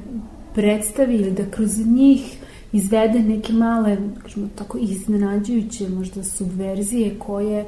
predstavi 0.56 1.16
ili 1.16 1.32
da 1.32 1.52
kroz 1.52 1.78
njih 1.86 2.38
izvede 2.72 3.20
neke 3.20 3.54
male, 3.54 3.98
kažemo 4.22 4.48
tako, 4.56 4.78
iznenađujuće 4.78 5.90
možda 5.90 6.24
subverzije 6.24 7.20
koje 7.20 7.66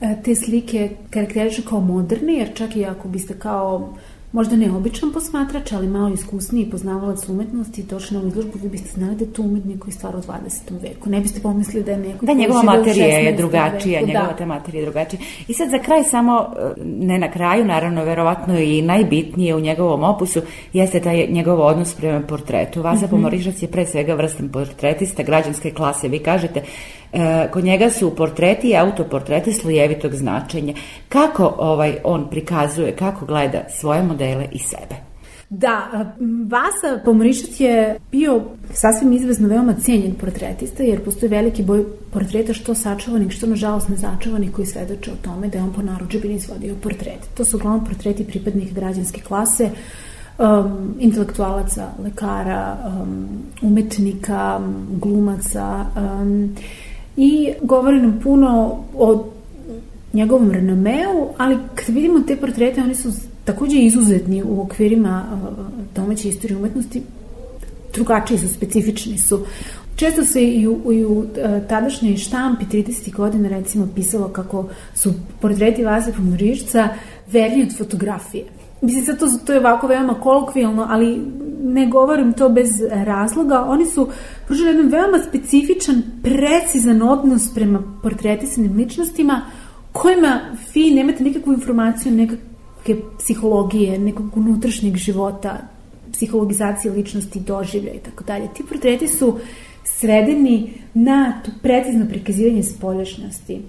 e, 0.00 0.16
te 0.24 0.34
slike 0.34 0.90
karakterišu 1.10 1.62
kao 1.62 1.80
moderne, 1.80 2.34
jer 2.34 2.54
čak 2.54 2.76
i 2.76 2.84
ako 2.84 3.08
biste 3.08 3.34
kao 3.38 3.94
možda 4.32 4.56
neobičan 4.56 5.12
posmatrač, 5.12 5.72
ali 5.72 5.88
malo 5.88 6.14
iskusniji 6.14 6.70
poznavalac 6.70 7.28
umetnosti, 7.28 7.82
došli 7.82 8.16
na 8.16 8.28
izložbu, 8.28 8.58
vi 8.62 8.68
biste 8.68 8.90
znali 8.94 9.16
da 9.16 9.24
je 9.24 9.32
to 9.32 9.42
umetnik 9.42 9.78
koji 9.78 9.92
stvara 9.92 10.18
u 10.18 10.22
20. 10.22 10.82
veku. 10.82 11.10
Ne 11.10 11.20
biste 11.20 11.40
pomislili 11.40 11.84
da 11.84 11.90
je 11.90 11.98
neko... 11.98 12.26
Da, 12.26 12.32
njegova 12.32 12.62
materija 12.62 13.06
je 13.06 13.36
drugačija, 13.36 14.00
veku, 14.00 14.12
njegova 14.12 14.34
da. 14.38 14.46
materija 14.46 14.80
je 14.80 14.86
drugačija. 14.86 15.20
I 15.48 15.54
sad 15.54 15.70
za 15.70 15.78
kraj 15.78 16.04
samo, 16.04 16.46
e, 16.58 16.72
ne 16.84 17.18
na 17.18 17.30
kraju, 17.30 17.64
naravno, 17.64 18.04
verovatno 18.04 18.58
i 18.58 18.82
najbitnije 18.82 19.54
u 19.54 19.60
njegovom 19.60 20.04
opusu, 20.04 20.40
jeste 20.72 21.00
taj 21.00 21.26
njegov 21.30 21.60
odnos 21.60 21.94
prema 21.94 22.20
portretu. 22.20 22.82
Vasa 22.82 23.06
mm 23.06 23.08
-hmm. 23.08 23.10
Pomorišac 23.10 23.62
je 23.62 23.68
pre 23.68 23.86
svega 23.86 24.14
vrstan 24.14 24.48
portretista 24.48 25.22
građanske 25.22 25.70
klase. 25.70 26.08
Vi 26.08 26.18
kažete, 26.18 26.62
E, 27.12 27.48
kod 27.52 27.64
njega 27.64 27.90
su 27.90 28.16
portreti 28.16 28.68
i 28.68 28.76
autoportreti 28.76 29.52
slojevitog 29.52 30.14
značenja. 30.14 30.74
Kako 31.08 31.54
ovaj 31.58 31.96
on 32.04 32.30
prikazuje, 32.30 32.96
kako 32.96 33.26
gleda 33.26 33.62
svoje 33.68 34.02
modele 34.02 34.46
i 34.52 34.58
sebe? 34.58 35.10
Da, 35.50 35.88
Vasa 36.48 37.02
Pomorišac 37.04 37.60
je 37.60 37.98
bio 38.12 38.42
sasvim 38.72 39.12
izvezno 39.12 39.48
veoma 39.48 39.74
cijenjen 39.74 40.14
portretista, 40.14 40.82
jer 40.82 41.04
postoji 41.04 41.30
veliki 41.30 41.62
boj 41.62 41.84
portreta 42.12 42.54
što 42.54 42.74
sačuvanih, 42.74 43.32
što 43.32 43.46
nažalost 43.46 43.88
nezačuvanih 43.88 44.52
koji 44.52 44.66
svedoče 44.66 45.12
o 45.12 45.16
tome 45.22 45.48
da 45.48 45.58
je 45.58 45.64
on 45.64 45.72
po 45.72 45.82
naručbini 45.82 46.34
izvodio 46.34 46.74
portrete. 46.82 47.28
To 47.34 47.44
su 47.44 47.56
uglavnom 47.56 47.84
portreti 47.84 48.24
pripadnih 48.24 48.74
građanske 48.74 49.20
klase, 49.20 49.70
um, 50.38 50.94
intelektualaca, 50.98 51.88
lekara, 52.04 52.76
um, 52.86 53.28
umetnika, 53.62 54.60
glumaca, 54.90 55.86
um, 55.96 56.56
i 57.16 57.52
govori 57.62 58.00
nam 58.00 58.20
puno 58.22 58.78
o 58.94 59.24
njegovom 60.12 60.50
renomeu, 60.50 61.28
ali 61.38 61.58
kad 61.74 61.94
vidimo 61.94 62.20
te 62.20 62.36
portrete, 62.36 62.82
oni 62.82 62.94
su 62.94 63.12
takođe 63.44 63.78
izuzetni 63.78 64.42
u 64.42 64.60
okvirima 64.60 65.24
domaće 65.94 66.28
istorije 66.28 66.56
umetnosti, 66.56 67.02
drugačiji 67.94 68.38
su, 68.38 68.48
specifični 68.48 69.18
su. 69.18 69.40
Često 69.96 70.24
se 70.24 70.44
i 70.44 70.68
u, 70.68 70.92
i 70.92 71.04
u 71.04 71.26
tadašnjoj 71.68 72.16
štampi 72.16 72.64
30. 72.64 73.14
godina 73.14 73.48
recimo 73.48 73.88
pisalo 73.94 74.28
kako 74.28 74.68
su 74.94 75.12
portreti 75.40 75.84
Vase 75.84 76.12
Pomorišca 76.12 76.88
verni 77.32 77.62
od 77.62 77.76
fotografije. 77.78 78.44
Mislim, 78.82 79.04
sad 79.04 79.18
to, 79.18 79.26
to 79.46 79.52
je 79.52 79.58
ovako 79.58 79.86
veoma 79.86 80.14
kolokvijalno, 80.14 80.86
ali 80.90 81.20
ne 81.62 81.86
govorim 81.86 82.32
to 82.32 82.48
bez 82.48 82.70
razloga. 82.90 83.64
Oni 83.68 83.86
su 83.86 84.08
pružili 84.46 84.68
jedan 84.68 84.88
veoma 84.88 85.18
specifičan, 85.28 86.02
precizan 86.22 87.02
odnos 87.02 87.54
prema 87.54 87.82
portretisanim 88.02 88.76
ličnostima 88.76 89.42
kojima 89.92 90.40
vi 90.74 90.90
nemate 90.90 91.24
nikakvu 91.24 91.52
informaciju 91.52 92.12
nekakve 92.12 92.94
psihologije, 93.18 93.98
nekog 93.98 94.36
unutrašnjeg 94.36 94.96
života, 94.96 95.58
psihologizacije 96.12 96.92
ličnosti, 96.92 97.40
doživlja 97.40 97.92
i 97.92 97.98
tako 97.98 98.24
dalje. 98.24 98.48
Ti 98.54 98.62
portreti 98.68 99.08
su 99.08 99.38
sredeni 99.84 100.72
na 100.94 101.40
to 101.44 101.50
precizno 101.62 102.06
prikazivanje 102.08 102.62
spoljašnjosti 102.62 103.60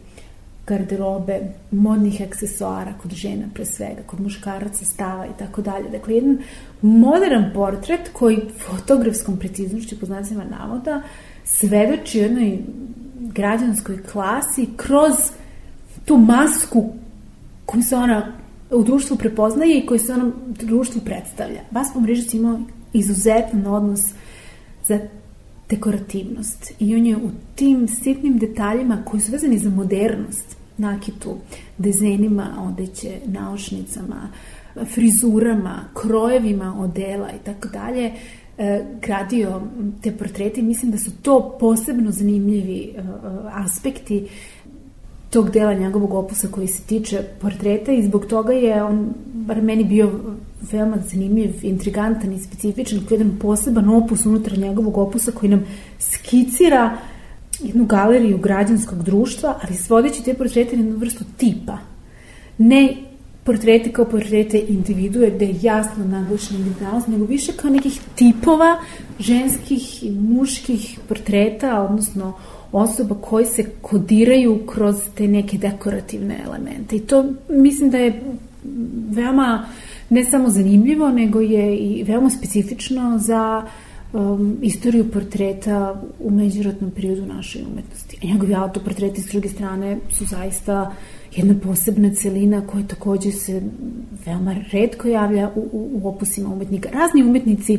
garderobe, 0.68 1.40
modnih 1.72 2.22
aksesuara 2.22 2.94
kod 3.02 3.12
žena 3.12 3.48
pre 3.54 3.66
svega, 3.66 4.04
kod 4.06 4.22
muškaraca 4.22 4.86
stava 4.86 5.26
i 5.26 5.38
tako 5.40 5.62
dalje. 5.62 5.90
Dakle, 5.90 6.16
jedan 6.16 6.38
modern 6.82 7.54
portret 7.54 8.10
koji 8.14 8.40
fotografskom 8.60 9.38
preciznošću 9.38 10.00
po 10.00 10.06
znacima 10.06 10.44
navoda 10.44 11.02
svedoči 11.44 12.20
jednoj 12.20 12.60
građanskoj 13.20 14.04
klasi 14.04 14.68
kroz 14.76 15.14
tu 16.06 16.18
masku 16.18 16.94
koju 17.66 17.84
se 17.84 17.96
ona 17.96 18.34
u 18.72 18.84
društvu 18.84 19.18
prepoznaje 19.18 19.80
i 19.80 19.86
koju 19.86 20.00
se 20.00 20.14
ona 20.14 20.26
u 20.26 20.66
društvu 20.66 21.02
predstavlja. 21.06 21.62
Vas 21.72 21.94
Pomrižac 21.94 22.34
imao 22.34 22.60
izuzetan 22.94 23.68
odnos 23.68 24.02
za 24.88 25.00
dekorativnost 25.72 26.72
i 26.80 26.96
on 26.96 27.06
je 27.06 27.18
u 27.18 27.30
tim 27.56 27.88
sitnim 27.88 28.38
detaljima 28.38 29.04
koji 29.06 29.22
su 29.22 29.32
vezani 29.32 29.58
za 29.58 29.70
modernost, 29.70 30.58
nakitu, 30.78 31.38
dezenima 31.78 32.48
odeće, 32.60 33.12
naušnicama, 33.26 34.30
frizurama, 34.94 35.80
krojevima 35.94 36.76
odela 36.80 37.30
i 37.32 37.46
tako 37.46 37.68
dalje, 37.68 38.12
e, 38.58 38.86
gradio 39.02 39.62
te 40.02 40.12
portrete. 40.12 40.62
Mislim 40.62 40.92
da 40.92 40.98
su 40.98 41.12
to 41.22 41.58
posebno 41.60 42.12
zanimljivi 42.12 42.94
e, 42.96 43.02
aspekti 43.52 44.28
tog 45.30 45.50
dela 45.50 45.74
njegovog 45.74 46.14
opusa 46.14 46.48
koji 46.52 46.68
se 46.68 46.84
tiče 46.84 47.24
portreta 47.42 47.92
i 47.92 48.04
zbog 48.04 48.26
toga 48.26 48.54
je 48.54 48.84
on, 48.84 49.14
bar 49.48 49.62
meni 49.62 49.84
bio 49.84 50.12
veoma 50.72 50.98
zanimljiv, 51.12 51.52
intrigantan 51.62 52.34
i 52.34 52.40
specifičan, 52.40 53.00
jedan 53.10 53.38
poseban 53.40 53.90
opus 53.90 54.26
unutar 54.26 54.58
njegovog 54.58 54.98
opusa 54.98 55.32
koji 55.32 55.50
nam 55.50 55.66
skicira 56.00 56.98
jednu 57.60 57.86
galeriju 57.86 58.38
građanskog 58.38 59.04
društva, 59.04 59.60
ali 59.64 59.78
svodeći 59.78 60.24
te 60.24 60.34
portrete 60.34 60.78
na 60.78 60.84
jednu 60.84 60.98
vrstu 60.98 61.24
tipa. 61.38 61.78
Ne 62.58 62.96
portrete 63.44 63.92
kao 63.92 64.06
portrete 64.06 64.66
individue, 64.68 65.32
gde 65.32 65.46
je 65.46 65.60
jasno 65.62 66.06
naglašena 66.06 66.60
individualnost, 66.60 67.08
nego 67.08 67.26
više 67.26 67.52
kao 67.52 67.72
nekih 67.72 68.02
tipova 68.16 68.78
ženskih 69.20 70.04
i 70.04 70.12
muških 70.12 71.00
portreta, 71.08 71.82
odnosno 71.82 72.34
osoba 72.72 73.16
koji 73.22 73.46
se 73.46 73.66
kodiraju 73.82 74.66
kroz 74.66 74.96
te 75.16 75.28
neke 75.28 75.58
dekorativne 75.58 76.40
elemente. 76.46 76.96
I 76.96 77.00
to 77.00 77.26
mislim 77.50 77.90
da 77.90 77.98
je 77.98 78.22
veoma 79.10 79.66
ne 80.10 80.26
samo 80.26 80.50
zanimljivo, 80.50 81.10
nego 81.10 81.42
je 81.42 81.78
i 81.78 82.04
veoma 82.04 82.30
specifično 82.30 83.18
za 83.18 83.66
um, 84.14 84.58
istoriju 84.62 85.12
portreta 85.12 86.02
u 86.20 86.32
međuratnom 86.32 86.92
periodu 86.92 87.26
naše 87.26 87.60
umetnosti. 87.72 88.18
A 88.24 88.26
njegovi 88.26 88.56
autoportreti 88.56 89.22
s 89.22 89.32
druge 89.32 89.50
strane 89.50 89.98
su 90.10 90.26
zaista 90.26 90.96
jedna 91.36 91.56
posebna 91.64 92.14
celina 92.14 92.68
koja 92.68 92.88
takođe 92.88 93.32
se 93.32 93.62
veoma 94.26 94.56
redko 94.72 95.08
javlja 95.08 95.52
u, 95.56 95.60
u, 95.60 96.00
u 96.04 96.08
opusima 96.08 96.50
umetnika. 96.50 96.90
Razni 96.90 97.24
umetnici 97.24 97.78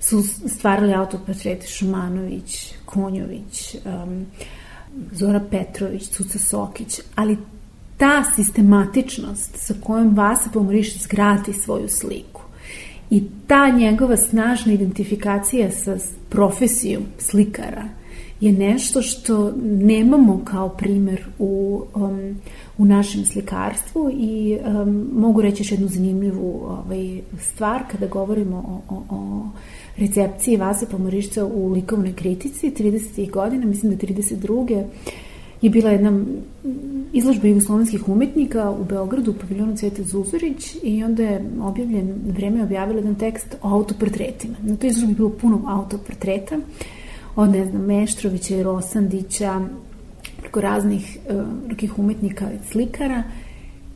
su 0.00 0.22
stvarali 0.46 0.94
autoportrete 0.94 1.66
Šumanović, 1.66 2.74
Konjović, 2.84 3.76
um, 3.84 4.26
Zora 5.12 5.40
Petrović, 5.50 6.08
Cuca 6.08 6.38
Sokić, 6.38 7.00
ali 7.14 7.36
ta 7.96 8.24
sistematičnost 8.36 9.56
sa 9.56 9.74
kojom 9.80 10.14
Vasa 10.16 10.50
Pomorišić 10.52 11.02
zgrati 11.02 11.52
svoju 11.52 11.88
sliku 11.88 12.42
i 13.10 13.22
ta 13.46 13.70
njegova 13.70 14.16
snažna 14.16 14.72
identifikacija 14.72 15.70
sa 15.70 15.96
profesijom 16.28 17.02
slikara 17.18 17.88
je 18.40 18.52
nešto 18.52 19.02
što 19.02 19.52
nemamo 19.64 20.40
kao 20.44 20.68
primer 20.68 21.24
u, 21.38 21.82
um, 21.94 22.36
u 22.78 22.84
našem 22.84 23.24
slikarstvu 23.24 24.10
i 24.12 24.58
um, 24.66 25.08
mogu 25.12 25.42
reći 25.42 25.62
još 25.62 25.72
jednu 25.72 25.88
zanimljivu 25.88 26.60
ovaj, 26.66 27.20
stvar 27.40 27.82
kada 27.90 28.06
govorimo 28.06 28.56
o, 28.56 28.94
o, 28.94 29.16
o 29.16 29.48
recepciji 29.96 30.56
Vase 30.56 30.86
Pomorišca 30.90 31.44
u 31.44 31.72
likovnoj 31.72 32.12
kritici 32.12 32.70
30. 32.70 33.30
godina, 33.30 33.66
mislim 33.66 33.96
da 33.96 34.06
32 34.06 34.84
je 35.64 35.70
bila 35.70 35.90
jedna 35.90 36.24
izložba 37.12 37.48
jugoslovenskih 37.48 38.08
umetnika 38.08 38.70
u 38.70 38.84
Beogradu 38.84 39.30
u 39.30 39.34
paviljonu 39.34 39.76
Cvete 39.76 40.02
Zuzorić 40.02 40.76
i 40.82 41.04
onda 41.04 41.22
je 41.22 41.44
objavljen, 41.60 42.14
vreme 42.26 42.58
je 42.58 42.64
objavila 42.64 42.98
jedan 42.98 43.14
tekst 43.14 43.56
o 43.62 43.68
autoportretima. 43.68 44.54
Na 44.62 44.76
toj 44.76 44.88
izložbi 44.88 45.12
je 45.12 45.16
bilo 45.16 45.30
puno 45.30 45.62
autoportreta 45.66 46.56
od, 47.36 47.50
ne 47.50 47.64
znam, 47.64 47.82
Meštrovića 47.82 48.56
i 48.56 48.62
Rosandića, 48.62 49.60
preko 50.40 50.60
raznih 50.60 51.18
uh, 51.28 51.66
drugih 51.66 51.98
umetnika 51.98 52.52
i 52.52 52.72
slikara 52.72 53.22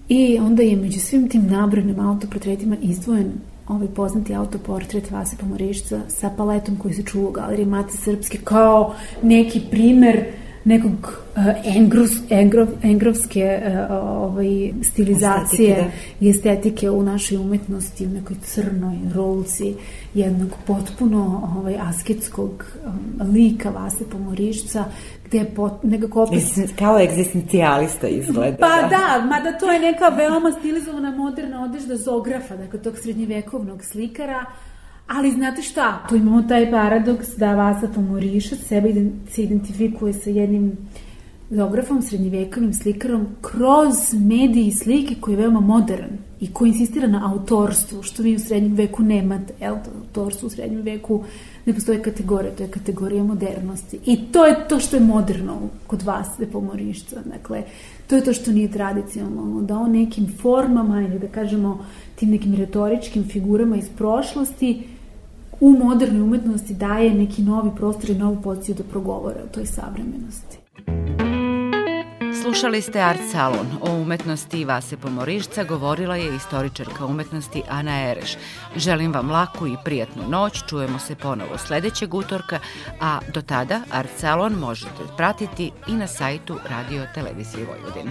i 0.08 0.38
onda 0.38 0.62
je 0.62 0.76
među 0.76 1.00
svim 1.00 1.28
tim 1.28 1.46
nabrojenim 1.46 2.00
autoportretima 2.00 2.76
izdvojen 2.82 3.32
ovaj 3.66 3.88
poznati 3.88 4.34
autoportret 4.34 5.10
Vase 5.10 5.36
Pomorišca 5.36 6.00
sa 6.08 6.30
paletom 6.36 6.76
koji 6.76 6.94
se 6.94 7.02
čuva 7.02 7.28
u 7.28 7.32
galeriji 7.32 7.66
Mate 7.66 7.96
Srpske 7.96 8.38
kao 8.44 8.94
neki 9.22 9.60
primer 9.70 10.16
uh, 10.16 10.47
nekog 10.68 10.92
uh, 11.36 11.44
engros, 11.76 12.10
engrov, 12.30 12.68
engrovske 12.82 13.60
uh, 13.62 13.72
ovaj, 13.90 14.72
stilizacije 14.82 15.70
estetike, 15.70 15.90
da. 16.20 16.26
i 16.26 16.30
estetike 16.30 16.90
u 16.90 17.02
našoj 17.02 17.38
umetnosti, 17.38 18.06
u 18.06 18.10
nekoj 18.10 18.36
crnoj 18.42 18.98
rolci 19.14 19.74
jednog 20.14 20.48
potpuno 20.66 21.50
ovaj, 21.56 21.76
asketskog 21.80 22.64
um, 22.86 23.32
lika 23.32 23.70
Vase 23.70 24.04
Pomorišca, 24.12 24.84
gde 25.26 25.38
je 25.38 25.54
pot, 25.54 25.72
nekako 25.82 26.22
opet... 26.22 26.42
Kao 26.78 26.98
egzistencijalista 26.98 28.08
izgleda. 28.08 28.56
Pa 28.56 28.82
da. 28.82 28.88
da, 28.88 29.24
mada 29.26 29.58
to 29.58 29.72
je 29.72 29.80
neka 29.80 30.08
veoma 30.08 30.52
stilizovana 30.58 31.10
moderna 31.10 31.64
odežda 31.64 31.96
zografa, 31.96 32.56
dakle 32.56 32.82
tog 32.82 32.98
srednjevekovnog 32.98 33.84
slikara, 33.84 34.44
Ali 35.08 35.30
znate 35.30 35.62
šta, 35.62 36.06
tu 36.08 36.16
imamo 36.16 36.42
taj 36.42 36.70
paradoks 36.70 37.28
da 37.36 37.54
Vasa 37.54 37.88
Pomorišac 37.94 38.58
sebe 38.58 38.94
se 39.30 39.42
identifikuje 39.42 40.12
sa 40.12 40.30
jednim 40.30 40.72
geografom, 41.50 42.02
srednjevekovnim 42.02 42.74
slikarom 42.74 43.26
kroz 43.40 44.14
medije 44.14 44.66
i 44.66 44.72
slike 44.72 45.14
koji 45.20 45.34
je 45.34 45.38
veoma 45.38 45.60
modern 45.60 46.10
i 46.40 46.52
koji 46.52 46.68
insistira 46.68 47.06
na 47.06 47.32
autorstvu, 47.32 48.02
što 48.02 48.22
vi 48.22 48.34
u 48.34 48.38
srednjem 48.38 48.74
veku 48.74 49.02
nemate. 49.02 49.54
Jel, 49.60 49.74
autorstvo 49.74 50.46
u 50.46 50.50
srednjem 50.50 50.82
veku 50.82 51.24
ne 51.66 51.74
postoje 51.74 52.02
kategorija, 52.02 52.54
to 52.56 52.62
je 52.62 52.70
kategorija 52.70 53.24
modernosti. 53.24 53.98
I 54.06 54.32
to 54.32 54.44
je 54.46 54.68
to 54.68 54.80
što 54.80 54.96
je 54.96 55.02
moderno 55.02 55.58
kod 55.86 56.02
vas, 56.02 56.28
Pomorišca. 56.52 57.22
Dakle, 57.24 57.62
to 58.06 58.16
je 58.16 58.24
to 58.24 58.32
što 58.32 58.52
nije 58.52 58.72
tradicionalno, 58.72 59.62
da 59.62 59.78
on 59.78 59.92
nekim 59.92 60.26
formama 60.42 61.02
ili 61.02 61.18
da 61.18 61.28
kažemo 61.28 61.84
tim 62.14 62.30
nekim 62.30 62.54
retoričkim 62.54 63.24
figurama 63.24 63.76
iz 63.76 63.88
prošlosti 63.96 64.82
u 65.60 65.70
modernoj 65.70 66.22
umetnosti 66.22 66.74
daje 66.74 67.14
neki 67.14 67.42
novi 67.42 67.70
prostor 67.76 68.10
i 68.10 68.14
novu 68.14 68.42
poziciju 68.42 68.74
da 68.74 68.84
progovore 68.84 69.40
o 69.44 69.54
toj 69.54 69.66
savremenosti. 69.66 70.58
Slušali 72.42 72.82
ste 72.82 73.00
Art 73.00 73.20
Salon. 73.32 73.66
O 73.80 74.00
umetnosti 74.02 74.64
Vase 74.64 74.96
Pomorišca 74.96 75.64
govorila 75.64 76.16
je 76.16 76.36
istoričarka 76.36 77.06
umetnosti 77.06 77.62
Ana 77.68 78.10
Ereš. 78.10 78.36
Želim 78.76 79.12
vam 79.12 79.30
laku 79.30 79.66
i 79.66 79.76
prijatnu 79.84 80.22
noć, 80.28 80.62
čujemo 80.68 80.98
se 80.98 81.14
ponovo 81.14 81.58
sledećeg 81.58 82.14
utorka, 82.14 82.58
a 83.00 83.18
do 83.34 83.42
tada 83.42 83.80
Art 83.90 84.10
Salon 84.16 84.52
možete 84.52 85.02
pratiti 85.16 85.70
i 85.88 85.92
na 85.92 86.06
sajtu 86.06 86.58
Radio 86.70 87.06
Televizije 87.14 87.66
Vojvodine. 87.66 88.10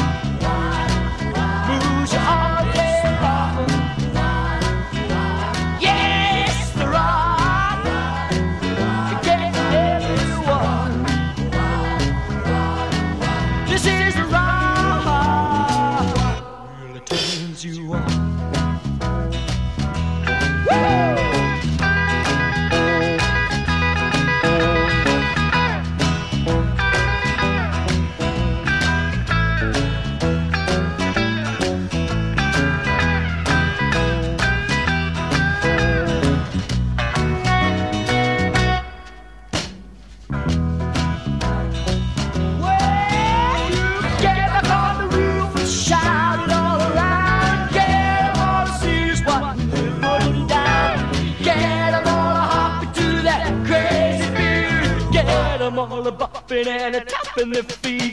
in 57.37 57.49
the 57.51 57.63
feet. 57.63 58.10